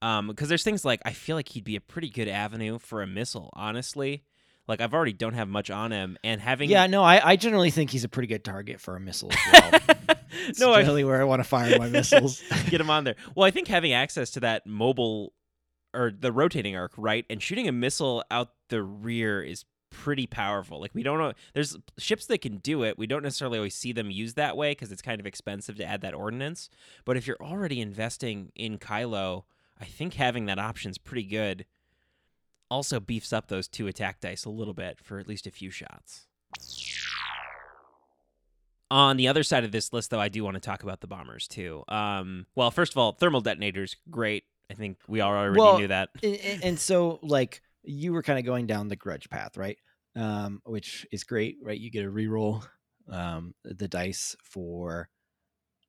Um, 0.00 0.28
because 0.28 0.48
there's 0.48 0.62
things 0.62 0.84
like 0.84 1.00
I 1.04 1.12
feel 1.12 1.36
like 1.36 1.48
he'd 1.48 1.64
be 1.64 1.76
a 1.76 1.80
pretty 1.80 2.08
good 2.08 2.28
avenue 2.28 2.78
for 2.78 3.02
a 3.02 3.06
missile. 3.06 3.50
Honestly, 3.54 4.22
like 4.68 4.80
I've 4.80 4.94
already 4.94 5.12
don't 5.12 5.34
have 5.34 5.48
much 5.48 5.70
on 5.70 5.90
him, 5.90 6.18
and 6.22 6.40
having 6.40 6.70
Yeah, 6.70 6.86
no, 6.86 7.02
I, 7.02 7.30
I 7.30 7.36
generally 7.36 7.70
think 7.70 7.90
he's 7.90 8.04
a 8.04 8.08
pretty 8.08 8.28
good 8.28 8.44
target 8.44 8.80
for 8.80 8.94
a 8.94 9.00
missile 9.00 9.32
as 9.32 9.52
well. 9.72 10.16
No, 10.58 10.74
I, 10.74 10.82
generally 10.82 11.04
where 11.04 11.20
I 11.20 11.24
want 11.24 11.40
to 11.40 11.48
fire 11.48 11.78
my 11.78 11.88
missiles. 11.88 12.42
get 12.70 12.80
him 12.80 12.90
on 12.90 13.04
there. 13.04 13.16
Well, 13.34 13.46
I 13.46 13.50
think 13.50 13.66
having 13.66 13.94
access 13.94 14.30
to 14.32 14.40
that 14.40 14.66
mobile 14.66 15.32
or 15.94 16.12
the 16.16 16.30
rotating 16.30 16.76
arc, 16.76 16.92
right, 16.98 17.24
and 17.30 17.42
shooting 17.42 17.66
a 17.66 17.72
missile 17.72 18.22
out 18.30 18.50
the 18.68 18.82
rear 18.82 19.42
is 19.42 19.64
pretty 19.90 20.26
powerful. 20.26 20.80
Like 20.80 20.94
we 20.94 21.02
don't 21.02 21.18
know, 21.18 21.32
there's 21.54 21.76
ships 21.96 22.26
that 22.26 22.42
can 22.42 22.58
do 22.58 22.82
it. 22.84 22.98
We 22.98 23.06
don't 23.06 23.22
necessarily 23.22 23.58
always 23.58 23.74
see 23.74 23.92
them 23.92 24.10
used 24.10 24.36
that 24.36 24.56
way 24.56 24.72
because 24.72 24.92
it's 24.92 25.02
kind 25.02 25.18
of 25.20 25.26
expensive 25.26 25.76
to 25.76 25.84
add 25.84 26.02
that 26.02 26.14
ordnance. 26.14 26.68
But 27.04 27.16
if 27.16 27.26
you're 27.26 27.40
already 27.42 27.80
investing 27.80 28.52
in 28.54 28.78
Kylo, 28.78 29.44
I 29.80 29.84
think 29.86 30.14
having 30.14 30.46
that 30.46 30.58
option's 30.58 30.98
pretty 30.98 31.24
good. 31.24 31.64
Also 32.70 33.00
beefs 33.00 33.32
up 33.32 33.48
those 33.48 33.66
two 33.66 33.86
attack 33.86 34.20
dice 34.20 34.44
a 34.44 34.50
little 34.50 34.74
bit 34.74 34.98
for 35.02 35.18
at 35.18 35.26
least 35.26 35.46
a 35.46 35.50
few 35.50 35.70
shots. 35.70 36.26
On 38.90 39.16
the 39.18 39.28
other 39.28 39.42
side 39.42 39.64
of 39.64 39.72
this 39.72 39.92
list, 39.92 40.10
though, 40.10 40.20
I 40.20 40.28
do 40.28 40.42
want 40.42 40.54
to 40.54 40.60
talk 40.60 40.82
about 40.82 41.00
the 41.00 41.06
bombers 41.06 41.46
too. 41.46 41.84
Um, 41.88 42.46
well, 42.54 42.70
first 42.70 42.92
of 42.92 42.98
all, 42.98 43.12
thermal 43.12 43.40
detonators, 43.42 43.96
great. 44.10 44.44
I 44.70 44.74
think 44.74 44.98
we 45.06 45.20
all 45.20 45.32
already 45.32 45.58
Well, 45.58 45.78
knew 45.78 45.88
that. 45.88 46.10
and- 46.22 46.64
and 46.64 46.78
so 46.78 47.18
like 47.22 47.62
you 47.88 48.12
were 48.12 48.22
kind 48.22 48.38
of 48.38 48.44
going 48.44 48.66
down 48.66 48.88
the 48.88 48.96
grudge 48.96 49.28
path, 49.30 49.56
right? 49.56 49.78
Um, 50.14 50.60
which 50.64 51.06
is 51.10 51.24
great, 51.24 51.56
right? 51.62 51.78
You 51.78 51.90
get 51.90 52.04
a 52.04 52.10
reroll 52.10 52.66
um, 53.10 53.54
the 53.64 53.88
dice 53.88 54.36
for 54.42 55.08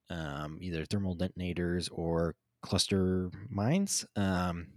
um, 0.10 0.58
either 0.62 0.86
thermal 0.86 1.16
detonators 1.16 1.90
or 1.90 2.36
cluster 2.62 3.30
mines, 3.50 4.06
um, 4.16 4.68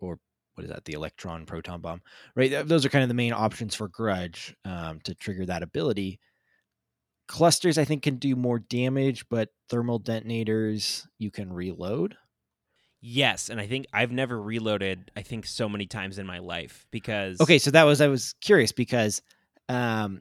or 0.00 0.18
what 0.54 0.64
is 0.64 0.70
that? 0.70 0.84
The 0.84 0.94
electron 0.94 1.46
proton 1.46 1.80
bomb, 1.80 2.02
right? 2.34 2.66
Those 2.66 2.84
are 2.84 2.88
kind 2.90 3.02
of 3.02 3.08
the 3.08 3.14
main 3.14 3.32
options 3.32 3.74
for 3.74 3.88
grudge 3.88 4.54
um, 4.64 5.00
to 5.04 5.14
trigger 5.14 5.46
that 5.46 5.62
ability. 5.62 6.18
Clusters, 7.28 7.78
I 7.78 7.84
think, 7.84 8.02
can 8.02 8.16
do 8.16 8.34
more 8.34 8.58
damage, 8.58 9.28
but 9.28 9.50
thermal 9.68 9.98
detonators 9.98 11.06
you 11.18 11.30
can 11.30 11.52
reload. 11.52 12.16
Yes, 13.00 13.48
and 13.48 13.60
I 13.60 13.66
think 13.66 13.86
I've 13.92 14.10
never 14.10 14.40
reloaded. 14.40 15.10
I 15.16 15.22
think 15.22 15.46
so 15.46 15.68
many 15.68 15.86
times 15.86 16.18
in 16.18 16.26
my 16.26 16.38
life 16.40 16.86
because 16.90 17.38
Okay, 17.40 17.58
so 17.58 17.70
that 17.70 17.84
was 17.84 18.00
I 18.00 18.08
was 18.08 18.34
curious 18.40 18.72
because, 18.72 19.22
um, 19.68 20.20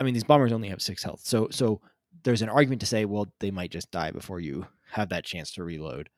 I 0.00 0.04
mean 0.04 0.14
these 0.14 0.24
bombers 0.24 0.52
only 0.52 0.68
have 0.68 0.82
six 0.82 1.02
health, 1.02 1.20
so 1.24 1.48
so 1.50 1.80
there's 2.24 2.42
an 2.42 2.48
argument 2.50 2.80
to 2.80 2.86
say, 2.86 3.04
well, 3.06 3.26
they 3.40 3.50
might 3.50 3.70
just 3.70 3.90
die 3.90 4.10
before 4.10 4.40
you 4.40 4.66
have 4.90 5.08
that 5.10 5.24
chance 5.24 5.52
to 5.54 5.64
reload, 5.64 6.10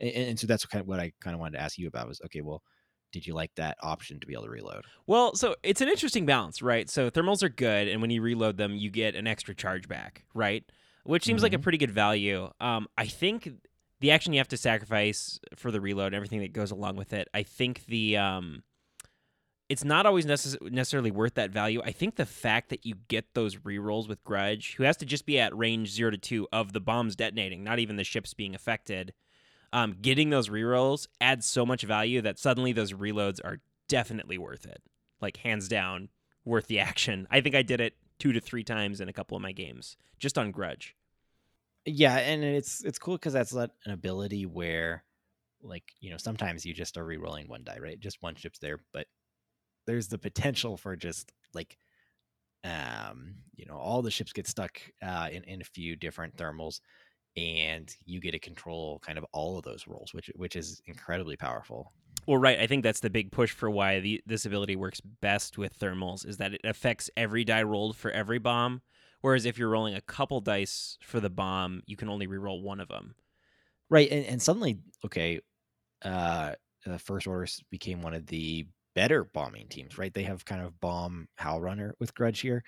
and, 0.00 0.10
and 0.12 0.40
so 0.40 0.46
that's 0.46 0.66
kind 0.66 0.82
of 0.82 0.88
what 0.88 1.00
I 1.00 1.12
kind 1.20 1.34
of 1.34 1.40
wanted 1.40 1.58
to 1.58 1.64
ask 1.64 1.78
you 1.78 1.88
about 1.88 2.08
was 2.08 2.20
okay, 2.26 2.42
well, 2.42 2.62
did 3.12 3.26
you 3.26 3.34
like 3.34 3.52
that 3.56 3.78
option 3.82 4.20
to 4.20 4.26
be 4.26 4.34
able 4.34 4.44
to 4.44 4.50
reload? 4.50 4.84
Well, 5.06 5.34
so 5.34 5.56
it's 5.62 5.80
an 5.80 5.88
interesting 5.88 6.26
balance, 6.26 6.62
right? 6.62 6.88
So 6.88 7.10
thermals 7.10 7.42
are 7.42 7.48
good, 7.48 7.88
and 7.88 8.00
when 8.00 8.10
you 8.10 8.22
reload 8.22 8.56
them, 8.56 8.74
you 8.76 8.90
get 8.90 9.14
an 9.14 9.26
extra 9.26 9.54
charge 9.54 9.88
back, 9.88 10.24
right? 10.34 10.64
Which 11.04 11.24
seems 11.24 11.42
like 11.42 11.52
a 11.54 11.58
Mhm. 11.58 11.62
pretty 11.62 11.78
good 11.78 11.90
value. 11.90 12.48
Um, 12.60 12.88
I 12.96 13.06
think 13.06 13.50
the 14.02 14.10
action 14.10 14.32
you 14.32 14.40
have 14.40 14.48
to 14.48 14.56
sacrifice 14.56 15.38
for 15.54 15.70
the 15.70 15.80
reload 15.80 16.08
and 16.08 16.16
everything 16.16 16.40
that 16.40 16.52
goes 16.52 16.72
along 16.72 16.96
with 16.96 17.12
it. 17.12 17.28
I 17.32 17.44
think 17.44 17.86
the 17.86 18.16
um, 18.16 18.64
it's 19.68 19.84
not 19.84 20.06
always 20.06 20.26
necess- 20.26 20.60
necessarily 20.70 21.12
worth 21.12 21.34
that 21.34 21.52
value. 21.52 21.80
I 21.84 21.92
think 21.92 22.16
the 22.16 22.26
fact 22.26 22.68
that 22.70 22.84
you 22.84 22.96
get 23.06 23.32
those 23.34 23.56
rerolls 23.56 24.08
with 24.08 24.24
Grudge, 24.24 24.74
who 24.74 24.82
has 24.82 24.96
to 24.98 25.06
just 25.06 25.24
be 25.24 25.38
at 25.38 25.56
range 25.56 25.92
zero 25.92 26.10
to 26.10 26.18
two 26.18 26.48
of 26.52 26.72
the 26.72 26.80
bombs 26.80 27.14
detonating, 27.14 27.62
not 27.62 27.78
even 27.78 27.96
the 27.96 28.04
ships 28.04 28.34
being 28.34 28.56
affected. 28.56 29.14
Um, 29.72 29.96
getting 30.02 30.30
those 30.30 30.48
rerolls 30.48 31.06
adds 31.20 31.46
so 31.46 31.64
much 31.64 31.84
value 31.84 32.20
that 32.22 32.40
suddenly 32.40 32.72
those 32.72 32.92
reloads 32.92 33.38
are 33.42 33.60
definitely 33.88 34.36
worth 34.36 34.66
it. 34.66 34.82
Like 35.20 35.38
hands 35.38 35.68
down, 35.68 36.08
worth 36.44 36.66
the 36.66 36.80
action. 36.80 37.28
I 37.30 37.40
think 37.40 37.54
I 37.54 37.62
did 37.62 37.80
it 37.80 37.94
two 38.18 38.32
to 38.32 38.40
three 38.40 38.64
times 38.64 39.00
in 39.00 39.08
a 39.08 39.12
couple 39.12 39.36
of 39.36 39.42
my 39.42 39.52
games 39.52 39.96
just 40.18 40.36
on 40.36 40.50
Grudge. 40.50 40.96
Yeah, 41.84 42.16
and 42.16 42.44
it's 42.44 42.84
it's 42.84 42.98
cool 42.98 43.16
because 43.16 43.32
that's 43.32 43.52
an 43.52 43.70
ability 43.86 44.46
where, 44.46 45.04
like 45.62 45.84
you 46.00 46.10
know, 46.10 46.16
sometimes 46.16 46.64
you 46.64 46.74
just 46.74 46.96
are 46.96 47.04
rerolling 47.04 47.48
one 47.48 47.64
die, 47.64 47.78
right? 47.80 47.98
Just 47.98 48.22
one 48.22 48.36
ship's 48.36 48.60
there, 48.60 48.78
but 48.92 49.06
there's 49.86 50.08
the 50.08 50.18
potential 50.18 50.76
for 50.76 50.96
just 50.96 51.32
like, 51.54 51.76
um, 52.64 53.36
you 53.56 53.66
know, 53.66 53.76
all 53.76 54.02
the 54.02 54.10
ships 54.12 54.32
get 54.32 54.46
stuck 54.46 54.80
uh, 55.02 55.28
in 55.32 55.44
in 55.44 55.60
a 55.60 55.64
few 55.64 55.96
different 55.96 56.36
thermals, 56.36 56.80
and 57.36 57.96
you 58.06 58.20
get 58.20 58.32
to 58.32 58.38
control 58.38 59.00
kind 59.00 59.18
of 59.18 59.26
all 59.32 59.58
of 59.58 59.64
those 59.64 59.86
rolls, 59.88 60.14
which 60.14 60.30
which 60.36 60.56
is 60.56 60.82
incredibly 60.86 61.36
powerful. 61.36 61.92
Well, 62.26 62.38
right. 62.38 62.60
I 62.60 62.66
think 62.68 62.84
that's 62.84 63.00
the 63.00 63.10
big 63.10 63.32
push 63.32 63.50
for 63.50 63.68
why 63.70 63.98
the, 64.00 64.22
this 64.26 64.46
ability 64.46 64.76
works 64.76 65.00
best 65.00 65.58
with 65.58 65.78
thermals 65.78 66.26
is 66.26 66.36
that 66.36 66.54
it 66.54 66.60
affects 66.64 67.10
every 67.16 67.44
die 67.44 67.62
rolled 67.64 67.96
for 67.96 68.10
every 68.12 68.38
bomb. 68.38 68.82
Whereas 69.22 69.46
if 69.46 69.56
you're 69.56 69.70
rolling 69.70 69.94
a 69.94 70.00
couple 70.00 70.40
dice 70.40 70.98
for 71.00 71.18
the 71.18 71.30
bomb, 71.30 71.82
you 71.86 71.96
can 71.96 72.08
only 72.08 72.26
reroll 72.26 72.62
one 72.62 72.80
of 72.80 72.88
them. 72.88 73.14
Right, 73.88 74.10
and, 74.10 74.26
and 74.26 74.42
suddenly, 74.42 74.78
okay, 75.04 75.40
uh, 76.04 76.52
uh, 76.86 76.98
First 76.98 77.26
Order 77.26 77.46
became 77.70 78.02
one 78.02 78.14
of 78.14 78.26
the 78.26 78.66
better 78.94 79.24
bombing 79.24 79.68
teams. 79.68 79.96
Right, 79.96 80.12
they 80.12 80.24
have 80.24 80.44
kind 80.44 80.62
of 80.62 80.78
bomb 80.80 81.28
Howlrunner 81.40 81.92
with 81.98 82.14
Grudge 82.14 82.40
here. 82.40 82.62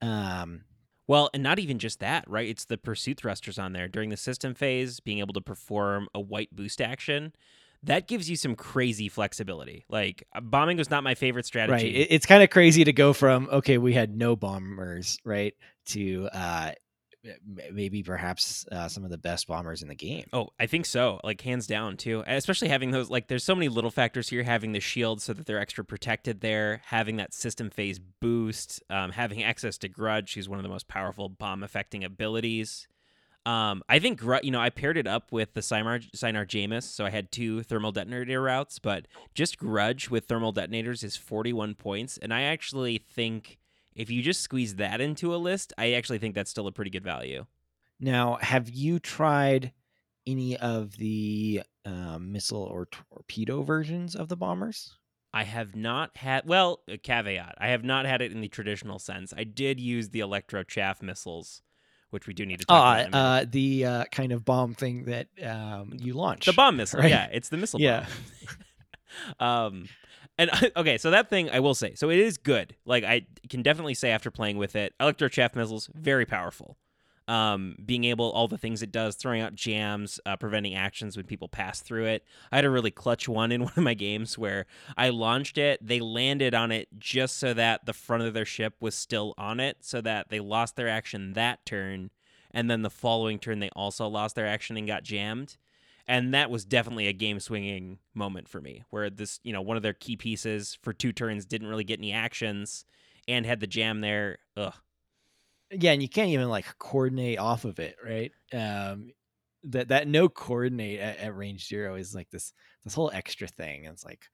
Um, 0.00 0.64
Well, 1.06 1.30
and 1.34 1.42
not 1.42 1.58
even 1.58 1.78
just 1.78 2.00
that, 2.00 2.28
right? 2.28 2.48
It's 2.48 2.64
the 2.64 2.78
pursuit 2.78 3.18
thrusters 3.18 3.58
on 3.58 3.72
there 3.72 3.88
during 3.88 4.10
the 4.10 4.16
system 4.16 4.54
phase, 4.54 5.00
being 5.00 5.18
able 5.18 5.34
to 5.34 5.40
perform 5.40 6.08
a 6.14 6.20
white 6.20 6.48
boost 6.54 6.80
action. 6.80 7.32
That 7.84 8.06
gives 8.06 8.30
you 8.30 8.36
some 8.36 8.54
crazy 8.54 9.08
flexibility. 9.08 9.84
Like 9.88 10.26
uh, 10.34 10.40
bombing 10.40 10.76
was 10.76 10.88
not 10.88 11.02
my 11.02 11.16
favorite 11.16 11.46
strategy. 11.46 11.86
Right. 11.86 12.06
It's 12.10 12.26
kind 12.26 12.42
of 12.42 12.50
crazy 12.50 12.84
to 12.84 12.92
go 12.92 13.12
from 13.12 13.48
okay, 13.50 13.76
we 13.78 13.92
had 13.92 14.16
no 14.16 14.36
bombers, 14.36 15.18
right, 15.24 15.54
to 15.86 16.28
uh, 16.32 16.72
maybe 17.72 18.02
perhaps 18.02 18.66
uh, 18.72 18.88
some 18.88 19.04
of 19.04 19.10
the 19.10 19.18
best 19.18 19.46
bombers 19.46 19.82
in 19.82 19.88
the 19.88 19.94
game. 19.94 20.24
Oh, 20.32 20.48
I 20.58 20.66
think 20.66 20.86
so. 20.86 21.20
Like 21.22 21.40
hands 21.40 21.66
down 21.66 21.96
too. 21.96 22.24
Especially 22.26 22.68
having 22.68 22.90
those 22.90 23.10
like 23.10 23.28
there's 23.28 23.44
so 23.44 23.54
many 23.54 23.68
little 23.68 23.90
factors 23.90 24.28
here, 24.28 24.42
having 24.42 24.72
the 24.72 24.80
shield 24.80 25.22
so 25.22 25.32
that 25.32 25.46
they're 25.46 25.60
extra 25.60 25.84
protected 25.84 26.40
there, 26.40 26.82
having 26.86 27.16
that 27.16 27.32
system 27.32 27.70
phase 27.70 27.98
boost, 27.98 28.82
um, 28.90 29.12
having 29.12 29.42
access 29.42 29.78
to 29.78 29.88
Grudge, 29.88 30.30
she's 30.30 30.48
one 30.48 30.58
of 30.58 30.62
the 30.62 30.68
most 30.68 30.88
powerful 30.88 31.28
bomb 31.28 31.62
affecting 31.62 32.02
abilities. 32.04 32.88
Um, 33.44 33.82
I 33.88 33.98
think 33.98 34.20
Gru- 34.20 34.40
you 34.42 34.50
know 34.52 34.60
I 34.60 34.70
paired 34.70 34.96
it 34.96 35.06
up 35.06 35.32
with 35.32 35.54
the 35.54 35.60
Sienar 35.60 36.08
Sienar 36.12 36.46
Jaemus, 36.46 36.84
so 36.84 37.04
I 37.04 37.10
had 37.10 37.32
two 37.32 37.62
thermal 37.62 37.92
detonator 37.92 38.40
routes, 38.40 38.78
but 38.78 39.06
just 39.34 39.58
Grudge 39.58 40.10
with 40.10 40.26
thermal 40.26 40.52
detonators 40.52 41.02
is 41.02 41.16
41 41.16 41.74
points, 41.74 42.18
and 42.18 42.32
I 42.32 42.42
actually 42.42 42.98
think 42.98 43.58
if 43.94 44.10
you 44.10 44.22
just 44.22 44.40
squeeze 44.40 44.76
that 44.76 45.00
into 45.00 45.34
a 45.34 45.36
list, 45.36 45.72
I 45.78 45.92
actually 45.92 46.18
think 46.18 46.34
that's 46.34 46.50
still 46.50 46.66
a 46.66 46.72
pretty 46.72 46.90
good 46.90 47.04
value. 47.04 47.46
Now, 48.00 48.38
have 48.40 48.68
you 48.68 48.98
tried 48.98 49.72
any 50.26 50.56
of 50.56 50.96
the 50.96 51.62
um, 51.84 52.32
missile 52.32 52.62
or 52.62 52.86
torpedo 52.86 53.62
versions 53.62 54.14
of 54.14 54.28
the 54.28 54.36
bombers? 54.36 54.94
I 55.34 55.44
have 55.44 55.74
not 55.74 56.16
had 56.16 56.46
well, 56.46 56.80
a 56.88 56.98
caveat. 56.98 57.54
I 57.58 57.68
have 57.68 57.84
not 57.84 58.04
had 58.04 58.20
it 58.20 58.32
in 58.32 58.40
the 58.40 58.48
traditional 58.48 58.98
sense. 58.98 59.32
I 59.36 59.44
did 59.44 59.80
use 59.80 60.10
the 60.10 60.20
electro 60.20 60.62
chaff 60.62 61.00
missiles, 61.02 61.62
which 62.10 62.26
we 62.26 62.34
do 62.34 62.44
need 62.44 62.60
to 62.60 62.66
talk 62.66 62.82
about. 62.82 62.96
Uh, 62.96 63.00
in 63.00 63.06
a 63.06 63.10
minute. 63.10 63.16
uh, 63.16 63.46
the 63.50 63.84
uh, 63.86 64.04
kind 64.12 64.32
of 64.32 64.44
bomb 64.44 64.74
thing 64.74 65.04
that 65.06 65.28
um, 65.42 65.92
you 65.98 66.12
launch. 66.14 66.44
the 66.44 66.52
bomb 66.52 66.76
missile, 66.76 67.00
right? 67.00 67.08
yeah, 67.10 67.28
it's 67.32 67.48
the 67.48 67.56
missile 67.56 67.80
Yeah. 67.80 68.06
bomb. 69.38 69.68
um, 69.74 69.88
and 70.38 70.50
okay, 70.76 70.98
so 70.98 71.10
that 71.10 71.30
thing 71.30 71.50
I 71.50 71.60
will 71.60 71.74
say, 71.74 71.94
so 71.94 72.10
it 72.10 72.18
is 72.18 72.38
good. 72.38 72.76
Like 72.84 73.04
I 73.04 73.26
can 73.48 73.62
definitely 73.62 73.94
say 73.94 74.10
after 74.10 74.30
playing 74.30 74.58
with 74.58 74.76
it, 74.76 74.94
electro 75.00 75.28
chaff 75.28 75.54
missiles 75.54 75.90
very 75.94 76.26
powerful. 76.26 76.76
Um, 77.28 77.76
being 77.84 78.02
able 78.02 78.30
all 78.32 78.48
the 78.48 78.58
things 78.58 78.82
it 78.82 78.90
does, 78.90 79.14
throwing 79.14 79.40
out 79.40 79.54
jams, 79.54 80.18
uh, 80.26 80.36
preventing 80.36 80.74
actions 80.74 81.16
when 81.16 81.24
people 81.24 81.48
pass 81.48 81.80
through 81.80 82.06
it. 82.06 82.24
I 82.50 82.56
had 82.56 82.64
a 82.64 82.70
really 82.70 82.90
clutch 82.90 83.28
one 83.28 83.52
in 83.52 83.62
one 83.64 83.72
of 83.76 83.82
my 83.82 83.94
games 83.94 84.36
where 84.36 84.66
I 84.96 85.10
launched 85.10 85.56
it. 85.56 85.86
They 85.86 86.00
landed 86.00 86.52
on 86.52 86.72
it 86.72 86.88
just 86.98 87.38
so 87.38 87.54
that 87.54 87.86
the 87.86 87.92
front 87.92 88.24
of 88.24 88.34
their 88.34 88.44
ship 88.44 88.74
was 88.80 88.96
still 88.96 89.34
on 89.38 89.60
it, 89.60 89.78
so 89.80 90.00
that 90.00 90.30
they 90.30 90.40
lost 90.40 90.74
their 90.74 90.88
action 90.88 91.34
that 91.34 91.64
turn, 91.64 92.10
and 92.50 92.68
then 92.68 92.82
the 92.82 92.90
following 92.90 93.38
turn 93.38 93.60
they 93.60 93.70
also 93.76 94.08
lost 94.08 94.34
their 94.34 94.48
action 94.48 94.76
and 94.76 94.88
got 94.88 95.04
jammed 95.04 95.56
and 96.08 96.34
that 96.34 96.50
was 96.50 96.64
definitely 96.64 97.06
a 97.06 97.12
game 97.12 97.40
swinging 97.40 97.98
moment 98.14 98.48
for 98.48 98.60
me 98.60 98.84
where 98.90 99.10
this 99.10 99.40
you 99.42 99.52
know 99.52 99.62
one 99.62 99.76
of 99.76 99.82
their 99.82 99.92
key 99.92 100.16
pieces 100.16 100.78
for 100.82 100.92
two 100.92 101.12
turns 101.12 101.44
didn't 101.44 101.68
really 101.68 101.84
get 101.84 101.98
any 101.98 102.12
actions 102.12 102.84
and 103.28 103.46
had 103.46 103.60
the 103.60 103.66
jam 103.66 104.00
there 104.00 104.38
ugh 104.56 104.74
yeah, 105.72 105.92
and 105.92 106.02
you 106.02 106.08
can't 106.08 106.28
even 106.28 106.48
like 106.48 106.66
coordinate 106.78 107.38
off 107.38 107.64
of 107.64 107.78
it, 107.78 107.96
right? 108.04 108.32
Um, 108.52 109.10
that 109.64 109.88
that 109.88 110.08
no 110.08 110.28
coordinate 110.28 111.00
at, 111.00 111.18
at 111.18 111.36
range 111.36 111.66
zero 111.68 111.94
is 111.94 112.14
like 112.14 112.30
this 112.30 112.52
this 112.84 112.94
whole 112.94 113.10
extra 113.12 113.48
thing. 113.48 113.84
It's 113.84 114.04
like, 114.04 114.26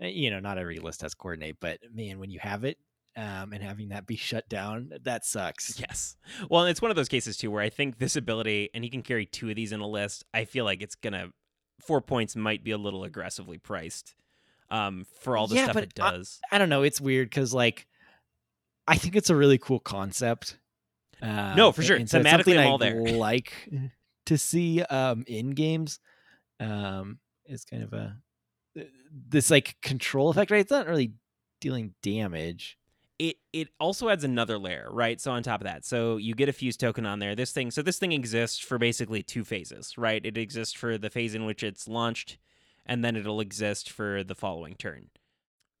eh, 0.00 0.08
you 0.08 0.30
know, 0.30 0.40
not 0.40 0.58
every 0.58 0.78
list 0.78 1.02
has 1.02 1.14
coordinate, 1.14 1.56
but 1.60 1.78
man, 1.92 2.18
when 2.18 2.30
you 2.30 2.38
have 2.40 2.64
it, 2.64 2.78
um, 3.16 3.52
and 3.52 3.62
having 3.62 3.88
that 3.90 4.06
be 4.06 4.16
shut 4.16 4.48
down, 4.48 4.92
that 5.02 5.24
sucks. 5.24 5.78
Yes. 5.78 6.16
Well, 6.50 6.64
it's 6.66 6.82
one 6.82 6.90
of 6.90 6.96
those 6.96 7.08
cases 7.08 7.36
too 7.36 7.50
where 7.50 7.62
I 7.62 7.68
think 7.70 7.98
this 7.98 8.16
ability, 8.16 8.70
and 8.74 8.82
he 8.84 8.90
can 8.90 9.02
carry 9.02 9.26
two 9.26 9.48
of 9.50 9.56
these 9.56 9.72
in 9.72 9.80
a 9.80 9.86
list. 9.88 10.24
I 10.34 10.44
feel 10.44 10.64
like 10.64 10.82
it's 10.82 10.94
gonna 10.94 11.28
four 11.80 12.00
points 12.00 12.34
might 12.36 12.64
be 12.64 12.70
a 12.70 12.78
little 12.78 13.04
aggressively 13.04 13.58
priced 13.58 14.14
um, 14.70 15.04
for 15.20 15.36
all 15.36 15.46
the 15.46 15.56
Yeah, 15.56 15.64
stuff 15.64 15.76
it 15.76 15.94
does. 15.94 16.40
I 16.50 16.58
don't 16.58 16.68
know. 16.68 16.82
It's 16.82 17.00
weird 17.00 17.28
because 17.30 17.52
like 17.54 17.86
I 18.86 18.96
think 18.96 19.16
it's 19.16 19.30
a 19.30 19.36
really 19.36 19.58
cool 19.58 19.80
concept. 19.80 20.58
Um, 21.22 21.56
No, 21.56 21.72
for 21.72 21.82
sure. 21.82 21.96
and 21.96 22.08
so 22.10 22.18
it's 22.18 22.28
Thematically, 22.28 22.30
something 22.36 22.58
I'm 22.58 22.66
all 22.66 22.78
there. 22.78 23.00
Like 23.04 23.70
to 24.26 24.36
see 24.38 24.82
um, 24.82 25.24
in 25.26 25.50
games. 25.50 26.00
Um, 26.60 27.18
it's 27.46 27.64
kind 27.64 27.82
of 27.82 27.92
a 27.92 28.16
this 29.12 29.50
like 29.50 29.76
control 29.82 30.30
effect, 30.30 30.50
right? 30.50 30.60
It's 30.60 30.70
not 30.70 30.86
really 30.86 31.12
dealing 31.60 31.94
damage. 32.02 32.76
It 33.18 33.36
it 33.52 33.68
also 33.78 34.08
adds 34.08 34.24
another 34.24 34.58
layer, 34.58 34.88
right? 34.90 35.20
So 35.20 35.32
on 35.32 35.42
top 35.42 35.60
of 35.60 35.66
that, 35.66 35.84
so 35.84 36.16
you 36.16 36.34
get 36.34 36.48
a 36.48 36.52
fuse 36.52 36.76
token 36.76 37.06
on 37.06 37.18
there. 37.18 37.34
This 37.34 37.52
thing, 37.52 37.70
so 37.70 37.82
this 37.82 37.98
thing 37.98 38.12
exists 38.12 38.58
for 38.58 38.78
basically 38.78 39.22
two 39.22 39.44
phases, 39.44 39.96
right? 39.96 40.24
It 40.24 40.36
exists 40.36 40.74
for 40.74 40.98
the 40.98 41.10
phase 41.10 41.34
in 41.34 41.44
which 41.44 41.62
it's 41.62 41.86
launched, 41.86 42.38
and 42.84 43.04
then 43.04 43.16
it'll 43.16 43.40
exist 43.40 43.90
for 43.90 44.24
the 44.24 44.34
following 44.34 44.74
turn. 44.74 45.10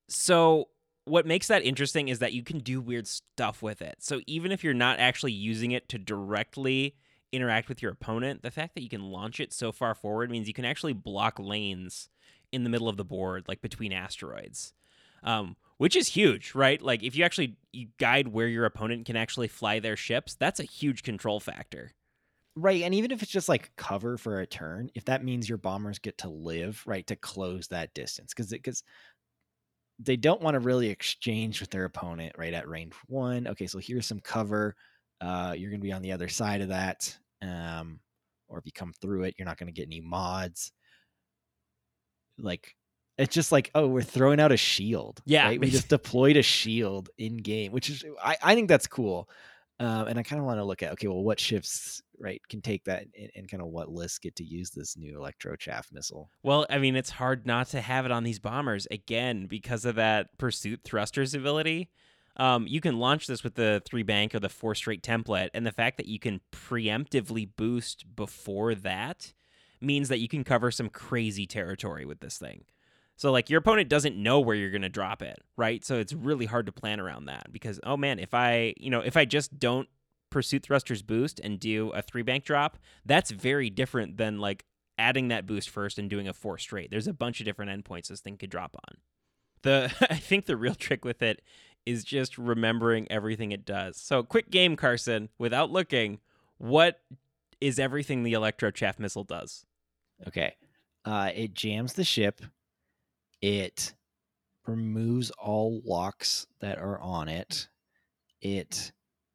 So 0.08 0.68
what 1.04 1.26
makes 1.26 1.48
that 1.48 1.64
interesting 1.64 2.08
is 2.08 2.20
that 2.20 2.32
you 2.32 2.42
can 2.42 2.60
do 2.60 2.80
weird 2.80 3.06
stuff 3.06 3.62
with 3.62 3.82
it. 3.82 3.96
So 4.00 4.20
even 4.26 4.52
if 4.52 4.64
you're 4.64 4.72
not 4.72 4.98
actually 4.98 5.32
using 5.32 5.72
it 5.72 5.88
to 5.90 5.98
directly 5.98 6.96
interact 7.32 7.68
with 7.68 7.82
your 7.82 7.92
opponent, 7.92 8.42
the 8.42 8.50
fact 8.50 8.74
that 8.74 8.82
you 8.82 8.88
can 8.88 9.10
launch 9.10 9.40
it 9.40 9.52
so 9.52 9.72
far 9.72 9.94
forward 9.94 10.30
means 10.30 10.48
you 10.48 10.54
can 10.54 10.64
actually 10.64 10.92
block 10.92 11.38
lanes 11.38 12.08
in 12.52 12.64
the 12.64 12.70
middle 12.70 12.88
of 12.88 12.96
the 12.96 13.04
board, 13.04 13.44
like 13.48 13.60
between 13.60 13.92
asteroids. 13.92 14.72
Um, 15.22 15.56
which 15.84 15.96
is 15.96 16.08
huge, 16.08 16.54
right? 16.54 16.80
Like 16.80 17.02
if 17.02 17.14
you 17.14 17.26
actually 17.26 17.58
you 17.70 17.88
guide 18.00 18.28
where 18.28 18.48
your 18.48 18.64
opponent 18.64 19.04
can 19.04 19.16
actually 19.16 19.48
fly 19.48 19.80
their 19.80 19.98
ships, 19.98 20.34
that's 20.34 20.58
a 20.58 20.64
huge 20.64 21.02
control 21.02 21.40
factor. 21.40 21.92
Right, 22.56 22.80
and 22.80 22.94
even 22.94 23.10
if 23.10 23.22
it's 23.22 23.30
just 23.30 23.50
like 23.50 23.70
cover 23.76 24.16
for 24.16 24.40
a 24.40 24.46
turn, 24.46 24.88
if 24.94 25.04
that 25.04 25.22
means 25.22 25.46
your 25.46 25.58
bombers 25.58 25.98
get 25.98 26.16
to 26.18 26.30
live, 26.30 26.82
right, 26.86 27.06
to 27.08 27.16
close 27.16 27.68
that 27.68 27.92
distance, 27.92 28.32
because 28.32 28.50
because 28.50 28.82
they 29.98 30.16
don't 30.16 30.40
want 30.40 30.54
to 30.54 30.60
really 30.60 30.88
exchange 30.88 31.60
with 31.60 31.68
their 31.68 31.84
opponent, 31.84 32.32
right, 32.38 32.54
at 32.54 32.66
range 32.66 32.94
one. 33.08 33.46
Okay, 33.46 33.66
so 33.66 33.78
here's 33.78 34.06
some 34.06 34.20
cover. 34.20 34.74
Uh, 35.20 35.54
you're 35.54 35.68
going 35.68 35.82
to 35.82 35.86
be 35.86 35.92
on 35.92 36.00
the 36.00 36.12
other 36.12 36.28
side 36.28 36.62
of 36.62 36.68
that, 36.68 37.14
um, 37.42 38.00
or 38.48 38.56
if 38.56 38.64
you 38.64 38.72
come 38.72 38.94
through 39.02 39.24
it, 39.24 39.34
you're 39.36 39.44
not 39.44 39.58
going 39.58 39.66
to 39.66 39.78
get 39.78 39.86
any 39.86 40.00
mods. 40.00 40.72
Like, 42.38 42.74
it's 43.18 43.34
just 43.34 43.52
like, 43.52 43.70
oh, 43.74 43.86
we're 43.86 44.02
throwing 44.02 44.40
out 44.40 44.52
a 44.52 44.56
shield. 44.56 45.20
Yeah, 45.24 45.46
right? 45.46 45.60
we 45.60 45.70
just 45.70 45.88
deployed 45.88 46.36
a 46.36 46.42
shield 46.42 47.10
in 47.18 47.36
game, 47.36 47.72
which 47.72 47.90
is 47.90 48.04
I, 48.22 48.36
I 48.42 48.54
think 48.54 48.68
that's 48.68 48.86
cool. 48.86 49.28
Um, 49.80 50.06
and 50.06 50.18
I 50.18 50.22
kind 50.22 50.38
of 50.38 50.46
want 50.46 50.60
to 50.60 50.64
look 50.64 50.82
at 50.82 50.92
okay, 50.92 51.08
well, 51.08 51.22
what 51.22 51.40
ships 51.40 52.00
right 52.18 52.40
can 52.48 52.60
take 52.60 52.84
that, 52.84 53.06
and, 53.18 53.30
and 53.34 53.50
kind 53.50 53.62
of 53.62 53.68
what 53.68 53.88
lists 53.88 54.18
get 54.18 54.36
to 54.36 54.44
use 54.44 54.70
this 54.70 54.96
new 54.96 55.16
electro 55.16 55.56
chaff 55.56 55.88
missile. 55.92 56.30
Well, 56.42 56.66
I 56.70 56.78
mean, 56.78 56.96
it's 56.96 57.10
hard 57.10 57.46
not 57.46 57.68
to 57.68 57.80
have 57.80 58.04
it 58.04 58.12
on 58.12 58.24
these 58.24 58.38
bombers 58.38 58.86
again 58.90 59.46
because 59.46 59.84
of 59.84 59.96
that 59.96 60.36
pursuit 60.38 60.80
thrusters 60.84 61.34
ability. 61.34 61.90
Um, 62.36 62.66
you 62.66 62.80
can 62.80 62.98
launch 62.98 63.28
this 63.28 63.44
with 63.44 63.54
the 63.54 63.80
three 63.84 64.02
bank 64.02 64.34
or 64.34 64.40
the 64.40 64.48
four 64.48 64.74
straight 64.74 65.02
template, 65.02 65.50
and 65.54 65.66
the 65.66 65.72
fact 65.72 65.96
that 65.98 66.06
you 66.06 66.18
can 66.18 66.40
preemptively 66.52 67.48
boost 67.56 68.16
before 68.16 68.74
that 68.74 69.32
means 69.80 70.08
that 70.08 70.18
you 70.18 70.28
can 70.28 70.44
cover 70.44 70.70
some 70.70 70.88
crazy 70.88 71.46
territory 71.46 72.04
with 72.04 72.20
this 72.20 72.38
thing. 72.38 72.64
So 73.16 73.30
like 73.30 73.48
your 73.48 73.58
opponent 73.58 73.88
doesn't 73.88 74.16
know 74.16 74.40
where 74.40 74.56
you're 74.56 74.70
going 74.70 74.82
to 74.82 74.88
drop 74.88 75.22
it, 75.22 75.38
right? 75.56 75.84
So 75.84 75.98
it's 75.98 76.12
really 76.12 76.46
hard 76.46 76.66
to 76.66 76.72
plan 76.72 77.00
around 77.00 77.26
that 77.26 77.52
because 77.52 77.78
oh 77.84 77.96
man, 77.96 78.18
if 78.18 78.34
I, 78.34 78.74
you 78.76 78.90
know, 78.90 79.00
if 79.00 79.16
I 79.16 79.24
just 79.24 79.58
don't 79.58 79.88
pursuit 80.30 80.64
thrusters 80.64 81.02
boost 81.02 81.38
and 81.40 81.60
do 81.60 81.90
a 81.90 82.02
three 82.02 82.22
bank 82.22 82.44
drop, 82.44 82.78
that's 83.06 83.30
very 83.30 83.70
different 83.70 84.16
than 84.16 84.38
like 84.38 84.64
adding 84.98 85.28
that 85.28 85.46
boost 85.46 85.70
first 85.70 85.98
and 85.98 86.10
doing 86.10 86.28
a 86.28 86.32
four 86.32 86.58
straight. 86.58 86.90
There's 86.90 87.06
a 87.06 87.12
bunch 87.12 87.40
of 87.40 87.46
different 87.46 87.70
endpoints 87.70 88.08
this 88.08 88.20
thing 88.20 88.36
could 88.36 88.50
drop 88.50 88.76
on. 88.88 88.96
The 89.62 89.92
I 90.10 90.16
think 90.16 90.46
the 90.46 90.56
real 90.56 90.74
trick 90.74 91.04
with 91.04 91.22
it 91.22 91.42
is 91.86 92.02
just 92.02 92.38
remembering 92.38 93.06
everything 93.10 93.52
it 93.52 93.64
does. 93.64 93.96
So 93.96 94.22
quick 94.22 94.50
game, 94.50 94.74
Carson, 94.74 95.28
without 95.38 95.70
looking, 95.70 96.18
what 96.58 97.00
is 97.60 97.78
everything 97.78 98.22
the 98.22 98.32
electro 98.32 98.70
chaff 98.70 98.98
missile 98.98 99.24
does? 99.24 99.66
Okay, 100.26 100.54
uh, 101.04 101.30
it 101.34 101.54
jams 101.54 101.94
the 101.94 102.04
ship. 102.04 102.40
It 103.44 103.92
removes 104.66 105.30
all 105.32 105.82
locks 105.84 106.46
that 106.60 106.78
are 106.78 106.98
on 106.98 107.28
it. 107.28 107.68
It 108.40 108.90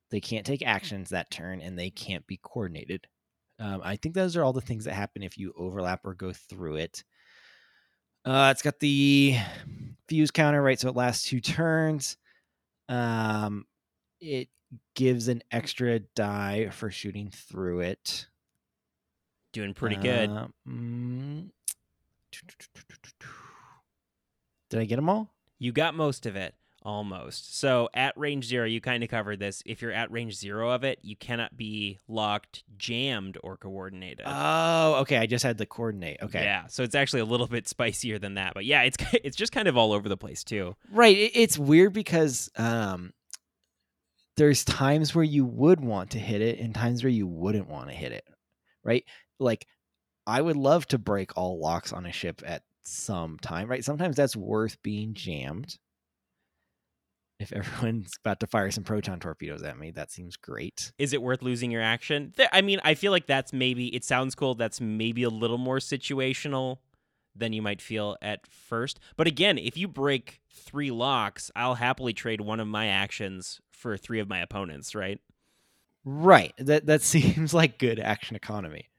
they 0.09 0.19
can't 0.19 0.47
take 0.47 0.63
actions 0.63 1.11
that 1.11 1.29
turn, 1.29 1.61
and 1.61 1.77
they 1.77 1.91
can't 1.91 2.25
be 2.25 2.37
coordinated. 2.41 3.05
Um, 3.59 3.81
I 3.83 3.97
think 3.97 4.15
those 4.15 4.35
are 4.35 4.43
all 4.43 4.51
the 4.51 4.61
things 4.61 4.85
that 4.85 4.95
happen 4.95 5.21
if 5.21 5.37
you 5.37 5.53
overlap 5.55 6.07
or 6.07 6.15
go 6.15 6.33
through 6.33 6.77
it. 6.77 7.03
Uh, 8.25 8.49
it's 8.51 8.63
got 8.63 8.79
the 8.79 9.37
fuse 10.07 10.31
counter, 10.31 10.63
right? 10.63 10.79
So 10.79 10.89
it 10.89 10.95
lasts 10.95 11.29
two 11.29 11.39
turns. 11.39 12.17
Um, 12.87 13.67
it 14.19 14.49
gives 14.95 15.27
an 15.27 15.43
extra 15.51 15.99
die 15.99 16.71
for 16.71 16.89
shooting 16.89 17.29
through 17.29 17.81
it. 17.81 18.27
Doing 19.53 19.75
pretty 19.75 19.97
good. 19.97 20.31
Uh, 20.31 20.47
mm, 20.67 21.51
did 24.69 24.79
I 24.79 24.85
get 24.85 24.95
them 24.97 25.09
all? 25.09 25.33
You 25.57 25.71
got 25.71 25.95
most 25.95 26.25
of 26.25 26.35
it, 26.35 26.55
almost. 26.83 27.59
So 27.59 27.89
at 27.93 28.17
range 28.17 28.45
zero, 28.45 28.65
you 28.65 28.79
kind 28.79 29.03
of 29.03 29.09
covered 29.09 29.39
this. 29.39 29.61
If 29.65 29.81
you're 29.81 29.91
at 29.91 30.11
range 30.11 30.35
zero 30.35 30.71
of 30.71 30.83
it, 30.83 30.99
you 31.01 31.15
cannot 31.15 31.57
be 31.57 31.99
locked, 32.07 32.63
jammed, 32.77 33.37
or 33.43 33.57
coordinated. 33.57 34.25
Oh, 34.25 34.95
okay. 35.01 35.17
I 35.17 35.25
just 35.25 35.43
had 35.43 35.57
the 35.57 35.65
coordinate. 35.65 36.19
Okay. 36.21 36.43
Yeah, 36.43 36.67
so 36.67 36.83
it's 36.83 36.95
actually 36.95 37.19
a 37.21 37.25
little 37.25 37.47
bit 37.47 37.67
spicier 37.67 38.19
than 38.19 38.35
that. 38.35 38.53
But 38.53 38.65
yeah, 38.65 38.83
it's 38.83 38.97
it's 39.23 39.35
just 39.35 39.51
kind 39.51 39.67
of 39.67 39.75
all 39.75 39.91
over 39.91 40.07
the 40.07 40.17
place 40.17 40.43
too. 40.43 40.75
Right. 40.91 41.17
It's 41.33 41.57
weird 41.57 41.93
because 41.93 42.49
um, 42.55 43.11
there's 44.37 44.63
times 44.63 45.13
where 45.13 45.25
you 45.25 45.45
would 45.45 45.81
want 45.81 46.11
to 46.11 46.19
hit 46.19 46.41
it 46.41 46.59
and 46.59 46.73
times 46.73 47.03
where 47.03 47.11
you 47.11 47.27
wouldn't 47.27 47.67
want 47.67 47.89
to 47.89 47.95
hit 47.95 48.13
it. 48.13 48.25
Right. 48.83 49.03
Like, 49.39 49.67
I 50.25 50.41
would 50.41 50.55
love 50.55 50.85
to 50.87 50.97
break 50.97 51.35
all 51.35 51.59
locks 51.59 51.91
on 51.91 52.05
a 52.05 52.11
ship 52.11 52.41
at 52.45 52.63
some 52.83 53.37
time. 53.39 53.69
Right. 53.69 53.83
Sometimes 53.83 54.15
that's 54.15 54.35
worth 54.35 54.81
being 54.83 55.13
jammed. 55.13 55.77
If 57.39 57.53
everyone's 57.53 58.13
about 58.23 58.39
to 58.41 58.47
fire 58.47 58.71
some 58.71 58.83
proton 58.83 59.19
torpedoes 59.19 59.63
at 59.63 59.77
me, 59.77 59.91
that 59.91 60.11
seems 60.11 60.35
great. 60.35 60.91
Is 60.97 61.13
it 61.13 61.21
worth 61.21 61.41
losing 61.41 61.71
your 61.71 61.81
action? 61.81 62.33
I 62.51 62.61
mean, 62.61 62.79
I 62.83 62.95
feel 62.95 63.11
like 63.11 63.27
that's 63.27 63.53
maybe 63.53 63.87
it 63.95 64.03
sounds 64.03 64.35
cool. 64.35 64.55
That's 64.55 64.81
maybe 64.81 65.23
a 65.23 65.29
little 65.29 65.57
more 65.57 65.77
situational 65.79 66.79
than 67.35 67.53
you 67.53 67.61
might 67.61 67.81
feel 67.81 68.17
at 68.21 68.45
first. 68.47 68.99
But 69.15 69.27
again, 69.27 69.57
if 69.57 69.77
you 69.77 69.87
break 69.87 70.41
three 70.51 70.91
locks, 70.91 71.51
I'll 71.55 71.75
happily 71.75 72.11
trade 72.13 72.41
one 72.41 72.59
of 72.59 72.67
my 72.67 72.87
actions 72.87 73.61
for 73.71 73.95
three 73.95 74.19
of 74.19 74.27
my 74.27 74.39
opponents, 74.39 74.93
right? 74.93 75.19
Right. 76.03 76.53
That 76.57 76.85
that 76.87 77.01
seems 77.03 77.53
like 77.53 77.77
good 77.79 77.99
action 77.99 78.35
economy. 78.35 78.89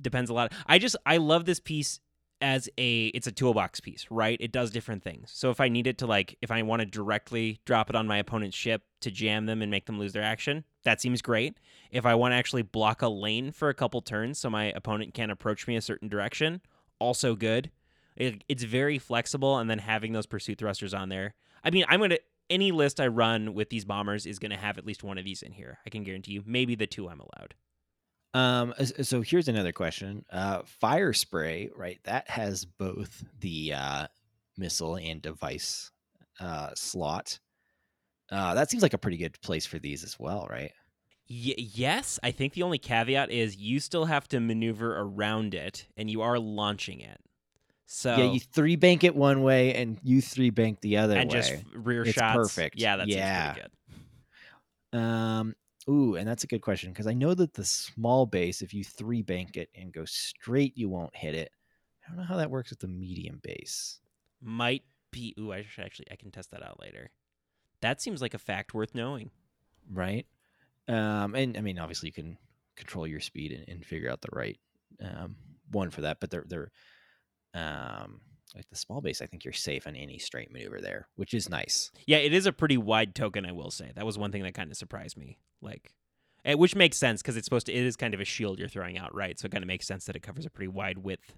depends 0.00 0.30
a 0.30 0.34
lot. 0.34 0.52
I 0.66 0.78
just 0.78 0.96
I 1.06 1.16
love 1.18 1.44
this 1.44 1.60
piece 1.60 2.00
as 2.40 2.68
a 2.78 3.06
it's 3.08 3.26
a 3.26 3.32
toolbox 3.32 3.80
piece, 3.80 4.06
right? 4.10 4.38
It 4.40 4.52
does 4.52 4.70
different 4.70 5.02
things. 5.02 5.30
So 5.32 5.50
if 5.50 5.60
I 5.60 5.68
need 5.68 5.86
it 5.86 5.98
to 5.98 6.06
like 6.06 6.36
if 6.42 6.50
I 6.50 6.62
want 6.62 6.80
to 6.80 6.86
directly 6.86 7.60
drop 7.64 7.90
it 7.90 7.96
on 7.96 8.06
my 8.06 8.18
opponent's 8.18 8.56
ship 8.56 8.82
to 9.00 9.10
jam 9.10 9.46
them 9.46 9.62
and 9.62 9.70
make 9.70 9.86
them 9.86 9.98
lose 9.98 10.12
their 10.12 10.22
action, 10.22 10.64
that 10.84 11.00
seems 11.00 11.22
great. 11.22 11.58
If 11.90 12.04
I 12.04 12.14
want 12.14 12.32
to 12.32 12.36
actually 12.36 12.62
block 12.62 13.02
a 13.02 13.08
lane 13.08 13.52
for 13.52 13.68
a 13.68 13.74
couple 13.74 14.02
turns 14.02 14.38
so 14.38 14.50
my 14.50 14.66
opponent 14.66 15.14
can't 15.14 15.32
approach 15.32 15.66
me 15.66 15.76
a 15.76 15.82
certain 15.82 16.08
direction, 16.08 16.60
also 16.98 17.34
good. 17.34 17.70
It, 18.16 18.44
it's 18.48 18.64
very 18.64 18.98
flexible 18.98 19.58
and 19.58 19.68
then 19.68 19.78
having 19.78 20.12
those 20.12 20.26
pursuit 20.26 20.58
thrusters 20.58 20.94
on 20.94 21.08
there. 21.10 21.34
I 21.62 21.70
mean, 21.70 21.84
I'm 21.88 22.00
going 22.00 22.10
to 22.10 22.20
any 22.48 22.70
list 22.70 23.00
I 23.00 23.08
run 23.08 23.54
with 23.54 23.70
these 23.70 23.84
bombers 23.84 24.26
is 24.26 24.38
going 24.38 24.52
to 24.52 24.56
have 24.56 24.78
at 24.78 24.86
least 24.86 25.02
one 25.02 25.18
of 25.18 25.24
these 25.24 25.42
in 25.42 25.52
here. 25.52 25.78
I 25.84 25.90
can 25.90 26.04
guarantee 26.04 26.32
you. 26.32 26.42
Maybe 26.46 26.74
the 26.74 26.86
two 26.86 27.08
I'm 27.08 27.20
allowed. 27.20 27.54
Um, 28.36 28.74
so 29.02 29.22
here's 29.22 29.48
another 29.48 29.72
question. 29.72 30.24
Uh, 30.30 30.62
Firespray, 30.82 31.70
right? 31.74 31.98
That 32.04 32.28
has 32.28 32.64
both 32.64 33.24
the 33.40 33.72
uh, 33.72 34.06
missile 34.58 34.96
and 34.96 35.22
device 35.22 35.90
uh, 36.38 36.70
slot. 36.74 37.38
Uh, 38.30 38.54
that 38.54 38.70
seems 38.70 38.82
like 38.82 38.92
a 38.92 38.98
pretty 38.98 39.16
good 39.16 39.40
place 39.40 39.64
for 39.64 39.78
these 39.78 40.04
as 40.04 40.18
well, 40.18 40.46
right? 40.50 40.72
Y- 41.30 41.54
yes, 41.56 42.18
I 42.22 42.30
think 42.30 42.52
the 42.52 42.62
only 42.62 42.78
caveat 42.78 43.30
is 43.30 43.56
you 43.56 43.80
still 43.80 44.04
have 44.04 44.28
to 44.28 44.40
maneuver 44.40 44.98
around 44.98 45.54
it, 45.54 45.86
and 45.96 46.10
you 46.10 46.20
are 46.22 46.38
launching 46.38 47.00
it. 47.00 47.18
So 47.86 48.16
Yeah, 48.16 48.32
you 48.32 48.40
three 48.40 48.76
bank 48.76 49.04
it 49.04 49.14
one 49.14 49.42
way 49.44 49.72
and 49.74 49.98
you 50.02 50.20
three 50.20 50.50
bank 50.50 50.80
the 50.80 50.96
other 50.98 51.16
and 51.16 51.30
way. 51.30 51.36
just 51.40 51.54
rear 51.72 52.04
It's 52.04 52.12
shots. 52.14 52.34
perfect. 52.36 52.78
Yeah, 52.78 52.96
that 52.96 53.08
Yeah. 53.08 53.54
seems 53.54 53.54
pretty 53.54 53.68
good. 54.92 54.98
Um, 54.98 55.54
Ooh, 55.88 56.16
and 56.16 56.26
that's 56.26 56.44
a 56.44 56.48
good 56.48 56.62
question 56.62 56.90
because 56.90 57.06
I 57.06 57.12
know 57.12 57.32
that 57.34 57.54
the 57.54 57.64
small 57.64 58.26
base, 58.26 58.60
if 58.60 58.74
you 58.74 58.82
three 58.82 59.22
bank 59.22 59.56
it 59.56 59.68
and 59.74 59.92
go 59.92 60.04
straight, 60.04 60.76
you 60.76 60.88
won't 60.88 61.14
hit 61.14 61.34
it. 61.34 61.50
I 62.04 62.08
don't 62.08 62.18
know 62.18 62.24
how 62.24 62.36
that 62.36 62.50
works 62.50 62.70
with 62.70 62.80
the 62.80 62.88
medium 62.88 63.40
base. 63.42 64.00
Might 64.42 64.82
be. 65.12 65.34
Ooh, 65.38 65.52
I 65.52 65.64
should 65.68 65.84
actually. 65.84 66.06
I 66.10 66.16
can 66.16 66.30
test 66.30 66.50
that 66.50 66.62
out 66.62 66.80
later. 66.80 67.10
That 67.82 68.00
seems 68.00 68.20
like 68.20 68.34
a 68.34 68.38
fact 68.38 68.74
worth 68.74 68.94
knowing. 68.94 69.30
Right. 69.92 70.26
Um, 70.88 71.34
and 71.34 71.56
I 71.56 71.60
mean, 71.60 71.78
obviously, 71.78 72.08
you 72.08 72.12
can 72.12 72.38
control 72.74 73.06
your 73.06 73.20
speed 73.20 73.52
and, 73.52 73.68
and 73.68 73.84
figure 73.84 74.10
out 74.10 74.22
the 74.22 74.28
right 74.32 74.58
um, 75.00 75.36
one 75.70 75.90
for 75.90 76.02
that. 76.02 76.18
But 76.20 76.30
they're 76.30 76.44
they're 76.48 76.70
um, 77.54 78.20
like 78.54 78.68
the 78.68 78.76
small 78.76 79.00
base. 79.00 79.20
I 79.20 79.26
think 79.26 79.44
you're 79.44 79.52
safe 79.52 79.86
on 79.86 79.96
any 79.96 80.18
straight 80.18 80.52
maneuver 80.52 80.80
there, 80.80 81.08
which 81.16 81.34
is 81.34 81.48
nice. 81.48 81.90
Yeah, 82.06 82.18
it 82.18 82.32
is 82.32 82.46
a 82.46 82.52
pretty 82.52 82.76
wide 82.76 83.14
token. 83.14 83.44
I 83.44 83.52
will 83.52 83.70
say 83.70 83.92
that 83.94 84.06
was 84.06 84.18
one 84.18 84.32
thing 84.32 84.42
that 84.42 84.54
kind 84.54 84.70
of 84.70 84.76
surprised 84.76 85.16
me. 85.16 85.38
Like, 85.60 85.94
eh, 86.44 86.54
which 86.54 86.76
makes 86.76 86.96
sense 86.96 87.22
because 87.22 87.36
it's 87.36 87.46
supposed 87.46 87.66
to. 87.66 87.72
It 87.72 87.84
is 87.84 87.96
kind 87.96 88.14
of 88.14 88.20
a 88.20 88.24
shield 88.24 88.58
you're 88.58 88.68
throwing 88.68 88.98
out, 88.98 89.14
right? 89.14 89.38
So 89.38 89.46
it 89.46 89.52
kind 89.52 89.64
of 89.64 89.68
makes 89.68 89.86
sense 89.86 90.04
that 90.06 90.16
it 90.16 90.22
covers 90.22 90.46
a 90.46 90.50
pretty 90.50 90.68
wide 90.68 90.98
width. 90.98 91.34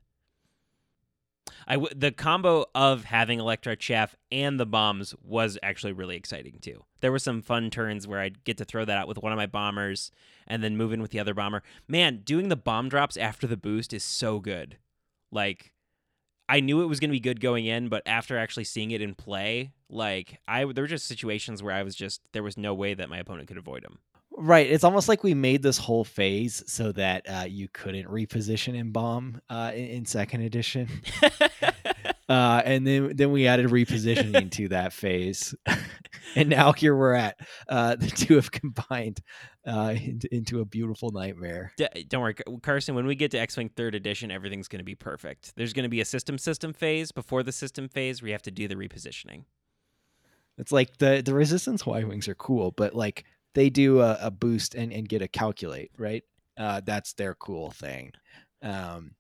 I 1.67 1.75
w- 1.75 1.95
the 1.95 2.13
combo 2.13 2.67
of 2.75 3.05
having 3.05 3.41
Electro 3.41 3.75
Chaff 3.75 4.15
and 4.31 4.61
the 4.61 4.67
bombs 4.67 5.15
was 5.23 5.59
actually 5.63 5.93
really 5.93 6.17
exciting 6.17 6.59
too. 6.61 6.85
There 7.01 7.13
were 7.13 7.19
some 7.19 7.43
fun 7.43 7.71
turns 7.71 8.07
where 8.07 8.21
I'd 8.21 8.45
get 8.45 8.59
to 8.59 8.65
throw 8.65 8.85
that 8.85 8.99
out 8.99 9.09
with 9.09 9.19
one 9.19 9.33
of 9.33 9.39
my 9.39 9.47
bombers 9.47 10.11
and 10.47 10.63
then 10.63 10.77
move 10.77 10.93
in 10.93 11.03
with 11.03 11.11
the 11.11 11.21
other 11.21 11.35
bomber. 11.35 11.63
Man, 11.87 12.19
doing 12.25 12.49
the 12.49 12.57
bomb 12.57 12.89
drops 12.89 13.17
after 13.17 13.47
the 13.47 13.57
boost 13.57 13.93
is 13.93 14.05
so 14.05 14.41
good. 14.41 14.77
Like 15.31 15.73
I 16.49 16.61
knew 16.61 16.83
it 16.83 16.87
was 16.87 16.99
going 17.01 17.11
to 17.11 17.13
be 17.13 17.21
good 17.21 17.41
going 17.41 17.67
in, 17.67 17.89
but 17.89 18.03
after 18.07 18.39
actually 18.39 18.65
seeing 18.65 18.91
it 18.91 19.03
in 19.03 19.15
play, 19.15 19.73
like 19.91 20.41
I 20.49 20.65
there 20.65 20.83
were 20.83 20.89
just 20.89 21.07
situations 21.07 21.63
where 21.63 21.75
I 21.75 21.83
was 21.83 21.95
just 21.95 22.23
there 22.33 22.43
was 22.43 22.57
no 22.57 22.75
way 22.75 22.95
that 22.95 23.09
my 23.09 23.19
opponent 23.19 23.49
could 23.49 23.59
avoid 23.59 23.85
him. 23.85 23.99
Right. 24.41 24.71
It's 24.71 24.85
almost 24.85 25.09
like 25.09 25.25
we 25.25 25.35
made 25.35 25.63
this 25.63 25.79
whole 25.79 26.05
phase 26.05 26.63
so 26.67 26.93
that 26.93 27.29
uh, 27.29 27.45
you 27.49 27.67
couldn't 27.73 28.07
reposition 28.07 28.77
in 28.77 28.93
bomb 28.93 29.41
uh, 29.51 29.73
in, 29.75 29.87
in 29.87 30.07
second 30.07 30.43
edition. 30.43 30.89
uh, 32.29 32.63
and 32.65 32.87
then 32.87 33.17
then 33.17 33.33
we 33.33 33.47
added 33.47 33.67
repositioning 33.67 34.51
to 34.53 34.69
that 34.69 34.93
phase, 34.93 35.55
and 36.37 36.49
now 36.49 36.73
here 36.73 36.97
we're 36.97 37.15
at. 37.15 37.39
Uh, 37.69 37.97
the 37.97 38.09
two 38.09 38.37
have 38.37 38.51
combined 38.51 39.21
uh, 39.67 39.95
into, 40.03 40.35
into 40.35 40.61
a 40.61 40.65
beautiful 40.65 41.11
nightmare. 41.11 41.73
D- 41.77 42.07
don't 42.09 42.23
worry, 42.23 42.37
Carson. 42.63 42.95
When 42.95 43.07
we 43.07 43.15
get 43.15 43.31
to 43.33 43.39
X 43.39 43.57
Wing 43.57 43.71
Third 43.75 43.95
Edition, 43.95 44.31
everything's 44.31 44.69
going 44.69 44.81
to 44.81 44.85
be 44.85 44.95
perfect. 44.95 45.55
There's 45.57 45.73
going 45.73 45.85
to 45.85 45.89
be 45.89 46.01
a 46.01 46.05
system 46.05 46.39
system 46.39 46.73
phase 46.73 47.13
before 47.13 47.43
the 47.43 47.53
system 47.53 47.89
phase 47.89 48.23
where 48.23 48.29
you 48.29 48.35
have 48.35 48.43
to 48.43 48.51
do 48.51 48.69
the 48.69 48.77
repositioning. 48.77 49.45
It's 50.57 50.73
like 50.73 50.99
the 50.99 51.23
the 51.25 51.35
Resistance 51.35 51.87
Y 51.87 52.03
wings 52.05 52.29
are 52.29 52.35
cool, 52.35 52.73
but 52.73 52.95
like 52.95 53.25
they 53.55 53.71
do 53.71 54.01
a, 54.01 54.19
a 54.21 54.31
boost 54.31 54.75
and, 54.75 54.93
and 54.93 55.09
get 55.09 55.23
a 55.23 55.29
calculate, 55.29 55.93
right? 55.97 56.25
Uh, 56.57 56.81
that's 56.85 57.13
their 57.13 57.35
cool 57.35 57.71
thing. 57.71 58.13
Um, 58.63 59.13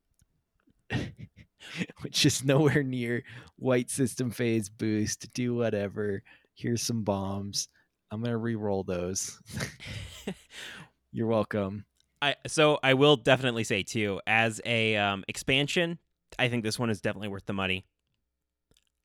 which 2.00 2.24
is 2.26 2.44
nowhere 2.44 2.82
near 2.82 3.22
white 3.56 3.90
system 3.90 4.30
phase 4.30 4.68
boost. 4.68 5.32
Do 5.32 5.54
whatever. 5.54 6.22
Here's 6.58 6.82
some 6.82 7.04
bombs. 7.04 7.68
I'm 8.10 8.20
gonna 8.20 8.36
re-roll 8.36 8.82
those. 8.82 9.40
You're 11.12 11.28
welcome. 11.28 11.84
I 12.20 12.34
so 12.48 12.80
I 12.82 12.94
will 12.94 13.14
definitely 13.14 13.62
say 13.62 13.84
too, 13.84 14.20
as 14.26 14.60
a 14.64 14.96
um, 14.96 15.24
expansion, 15.28 16.00
I 16.36 16.48
think 16.48 16.64
this 16.64 16.76
one 16.76 16.90
is 16.90 17.00
definitely 17.00 17.28
worth 17.28 17.46
the 17.46 17.52
money. 17.52 17.86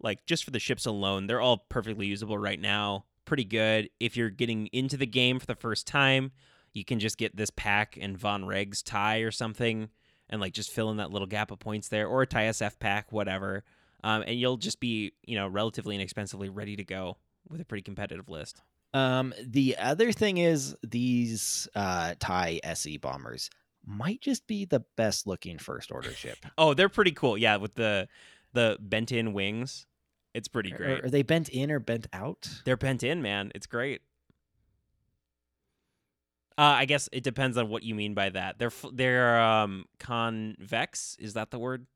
Like 0.01 0.25
just 0.25 0.43
for 0.43 0.49
the 0.49 0.59
ships 0.59 0.87
alone, 0.87 1.27
they're 1.27 1.41
all 1.41 1.65
perfectly 1.69 2.07
usable 2.07 2.39
right 2.39 2.59
now. 2.59 3.05
Pretty 3.25 3.45
good. 3.45 3.87
If 3.99 4.17
you're 4.17 4.31
getting 4.31 4.65
into 4.67 4.97
the 4.97 5.05
game 5.05 5.37
for 5.37 5.45
the 5.45 5.55
first 5.55 5.85
time, 5.85 6.31
you 6.73 6.83
can 6.83 6.99
just 6.99 7.19
get 7.19 7.35
this 7.35 7.51
pack 7.51 7.99
and 8.01 8.19
Vonreg's 8.19 8.81
tie 8.81 9.19
or 9.19 9.31
something 9.31 9.89
and 10.27 10.41
like 10.41 10.53
just 10.53 10.71
fill 10.71 10.89
in 10.89 10.97
that 10.97 11.11
little 11.11 11.27
gap 11.27 11.51
of 11.51 11.59
points 11.59 11.87
there, 11.87 12.07
or 12.07 12.23
a 12.23 12.27
tie 12.27 12.45
SF 12.45 12.79
pack, 12.79 13.11
whatever. 13.11 13.63
Um, 14.03 14.23
and 14.25 14.39
you'll 14.39 14.57
just 14.57 14.79
be, 14.79 15.13
you 15.23 15.35
know, 15.35 15.47
relatively 15.47 15.93
inexpensively 15.93 16.49
ready 16.49 16.75
to 16.77 16.83
go 16.83 17.17
with 17.53 17.61
a 17.61 17.65
pretty 17.65 17.83
competitive 17.83 18.27
list. 18.27 18.61
Um, 18.93 19.33
the 19.41 19.77
other 19.77 20.11
thing 20.11 20.37
is 20.37 20.75
these 20.83 21.67
uh, 21.75 22.15
TIE 22.19 22.59
SE 22.63 22.97
bombers 22.97 23.49
might 23.85 24.21
just 24.21 24.45
be 24.47 24.65
the 24.65 24.81
best 24.97 25.25
looking 25.25 25.57
first 25.57 25.91
order 25.91 26.11
ship. 26.11 26.37
oh, 26.57 26.73
they're 26.73 26.89
pretty 26.89 27.11
cool. 27.11 27.37
Yeah, 27.37 27.57
with 27.57 27.75
the 27.75 28.07
the 28.53 28.77
bent 28.79 29.11
in 29.11 29.33
wings. 29.33 29.87
It's 30.33 30.47
pretty 30.47 30.71
great. 30.71 31.01
Are, 31.01 31.05
are, 31.05 31.09
they 31.09 31.21
bent 31.21 31.49
in 31.49 31.71
or 31.71 31.79
bent 31.79 32.07
out? 32.11 32.49
They're 32.65 32.77
bent 32.77 33.03
in, 33.03 33.21
man. 33.21 33.51
It's 33.53 33.67
great. 33.67 34.01
Uh, 36.57 36.61
I 36.61 36.85
guess 36.85 37.09
it 37.11 37.23
depends 37.23 37.57
on 37.57 37.69
what 37.69 37.83
you 37.83 37.95
mean 37.95 38.13
by 38.13 38.29
that. 38.29 38.59
They're 38.59 38.71
they're 38.91 39.39
um, 39.41 39.85
convex. 39.99 41.17
Is 41.19 41.33
that 41.33 41.51
the 41.51 41.59
word? 41.59 41.87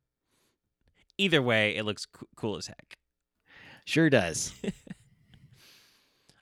Either 1.20 1.42
way, 1.42 1.76
it 1.76 1.84
looks 1.84 2.06
co- 2.06 2.28
cool 2.36 2.58
as 2.58 2.68
heck. 2.68 2.98
Sure 3.86 4.10
does. 4.10 4.54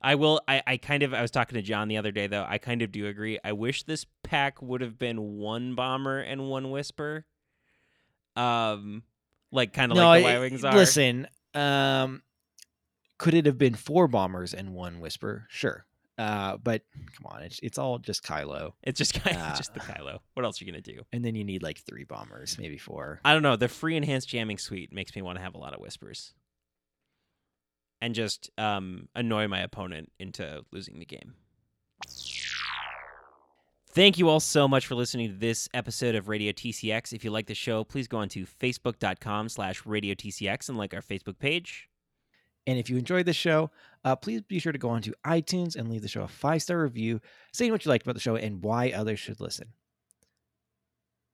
I 0.06 0.16
will. 0.16 0.40
I, 0.48 0.62
I 0.68 0.78
kind 0.78 1.02
of. 1.02 1.16
I 1.16 1.24
was 1.24 1.32
talking 1.32 1.56
to 1.56 1.64
John 1.64 1.88
the 1.88 1.98
other 1.98 2.12
day, 2.12 2.28
though. 2.28 2.46
I 2.48 2.60
kind 2.60 2.84
of 2.84 2.92
do 2.92 3.08
agree. 3.08 3.40
I 3.44 3.54
wish 3.54 3.84
this 3.84 4.06
pack 4.22 4.62
would 4.62 4.82
have 4.82 5.00
been 5.00 5.38
one 5.38 5.74
bomber 5.74 6.20
and 6.20 6.48
one 6.48 6.70
whisper. 6.70 7.26
Um, 8.36 9.02
like 9.52 9.74
kind 9.74 9.92
of 9.92 9.98
no, 9.98 10.06
like 10.06 10.24
the 10.24 10.30
Y 10.30 10.40
wings 10.40 10.64
are. 10.64 10.76
Listen, 10.76 11.28
um, 11.56 12.22
could 13.18 13.34
it 13.34 13.48
have 13.48 13.58
been 13.58 13.74
four 13.74 14.08
bombers 14.08 14.54
and 14.54 14.76
one 14.76 15.00
whisper? 15.00 15.48
Sure. 15.50 15.88
Uh, 16.20 16.58
but 16.58 16.84
come 17.18 17.26
on, 17.26 17.42
it's 17.42 17.60
it's 17.64 17.80
all 17.80 17.98
just 17.98 18.24
Kylo. 18.24 18.74
It's 18.84 19.00
just 19.00 19.18
uh, 19.26 19.56
just 19.58 19.74
the 19.74 19.80
Kylo. 19.80 20.20
What 20.36 20.46
else 20.46 20.62
are 20.62 20.66
you 20.66 20.72
gonna 20.72 20.82
do? 20.82 21.02
And 21.14 21.26
then 21.26 21.34
you 21.34 21.44
need 21.44 21.64
like 21.64 21.80
three 21.80 22.04
bombers, 22.04 22.58
maybe 22.60 22.78
four. 22.78 23.22
I 23.26 23.34
don't 23.34 23.42
know. 23.42 23.56
The 23.56 23.68
free 23.68 23.98
enhanced 23.98 24.30
jamming 24.30 24.60
suite 24.60 24.94
makes 24.94 25.16
me 25.16 25.24
want 25.24 25.40
to 25.40 25.44
have 25.44 25.56
a 25.56 25.58
lot 25.58 25.74
of 25.74 25.80
whispers, 25.80 26.36
and 28.06 28.14
just 28.14 28.52
um, 28.60 29.10
annoy 29.16 29.48
my 29.48 29.60
opponent 29.62 30.12
into 30.20 30.64
losing 30.72 31.00
the 31.00 31.06
game. 31.06 31.34
Thank 33.90 34.20
you 34.20 34.30
all 34.30 34.40
so 34.40 34.68
much 34.68 34.86
for 34.86 34.94
listening 34.94 35.30
to 35.32 35.36
this 35.36 35.68
episode 35.74 36.14
of 36.14 36.28
Radio 36.28 36.52
TCX. 36.52 37.14
If 37.14 37.24
you 37.24 37.32
like 37.32 37.48
the 37.48 37.56
show, 37.56 37.84
please 37.84 38.08
go 38.08 38.20
on 38.20 38.30
to 38.30 38.46
facebook.com 38.46 39.50
slash 39.50 39.88
Radio 39.88 40.14
TCX 40.14 40.70
and 40.70 40.78
like 40.78 40.94
our 40.94 41.02
Facebook 41.02 41.40
page. 41.40 41.90
And 42.68 42.78
if 42.78 42.92
you 42.92 42.98
enjoyed 42.98 43.26
the 43.26 43.34
show, 43.34 43.72
uh, 44.04 44.16
please 44.16 44.42
be 44.42 44.60
sure 44.60 44.72
to 44.72 44.78
go 44.78 44.90
on 44.90 45.02
to 45.02 45.16
iTunes 45.26 45.76
and 45.76 45.90
leave 45.90 46.04
the 46.04 46.08
show 46.08 46.22
a 46.22 46.28
five 46.28 46.62
star 46.62 46.84
review 46.84 47.22
saying 47.54 47.72
what 47.72 47.86
you 47.86 47.90
liked 47.90 48.06
about 48.06 48.14
the 48.14 48.22
show 48.22 48.36
and 48.36 48.62
why 48.62 48.92
others 48.92 49.20
should 49.20 49.40
listen. 49.40 49.70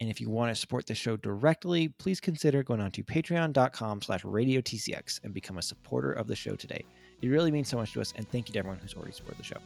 And 0.02 0.10
if 0.10 0.20
you 0.20 0.32
want 0.32 0.50
to 0.50 0.60
support 0.60 0.88
the 0.88 0.96
show 0.96 1.16
directly, 1.16 1.88
please 1.88 2.20
consider 2.20 2.64
going 2.64 2.82
on 2.82 2.90
to 2.92 3.04
patreon.com 3.04 4.02
slash 4.02 4.26
radio 4.26 4.60
TCX 4.60 5.24
and 5.24 5.32
become 5.32 5.60
a 5.60 5.62
supporter 5.62 6.12
of 6.12 6.26
the 6.26 6.36
show 6.36 6.56
today. 6.56 6.84
It 7.22 7.30
really 7.30 7.52
means 7.52 7.70
so 7.70 7.78
much 7.78 7.94
to 7.94 8.02
us, 8.02 8.12
and 8.18 8.28
thank 8.28 8.50
you 8.50 8.54
to 8.54 8.60
everyone 8.60 8.80
who's 8.80 8.96
already 8.96 9.12
supported 9.12 9.38
the 9.38 9.44
show. 9.44 9.60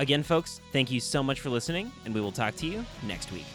Again, 0.00 0.24
folks, 0.24 0.60
thank 0.72 0.90
you 0.90 0.98
so 0.98 1.22
much 1.22 1.38
for 1.38 1.48
listening, 1.48 1.92
and 2.04 2.12
we 2.12 2.20
will 2.20 2.32
talk 2.32 2.56
to 2.56 2.66
you 2.66 2.84
next 3.06 3.30
week. 3.30 3.46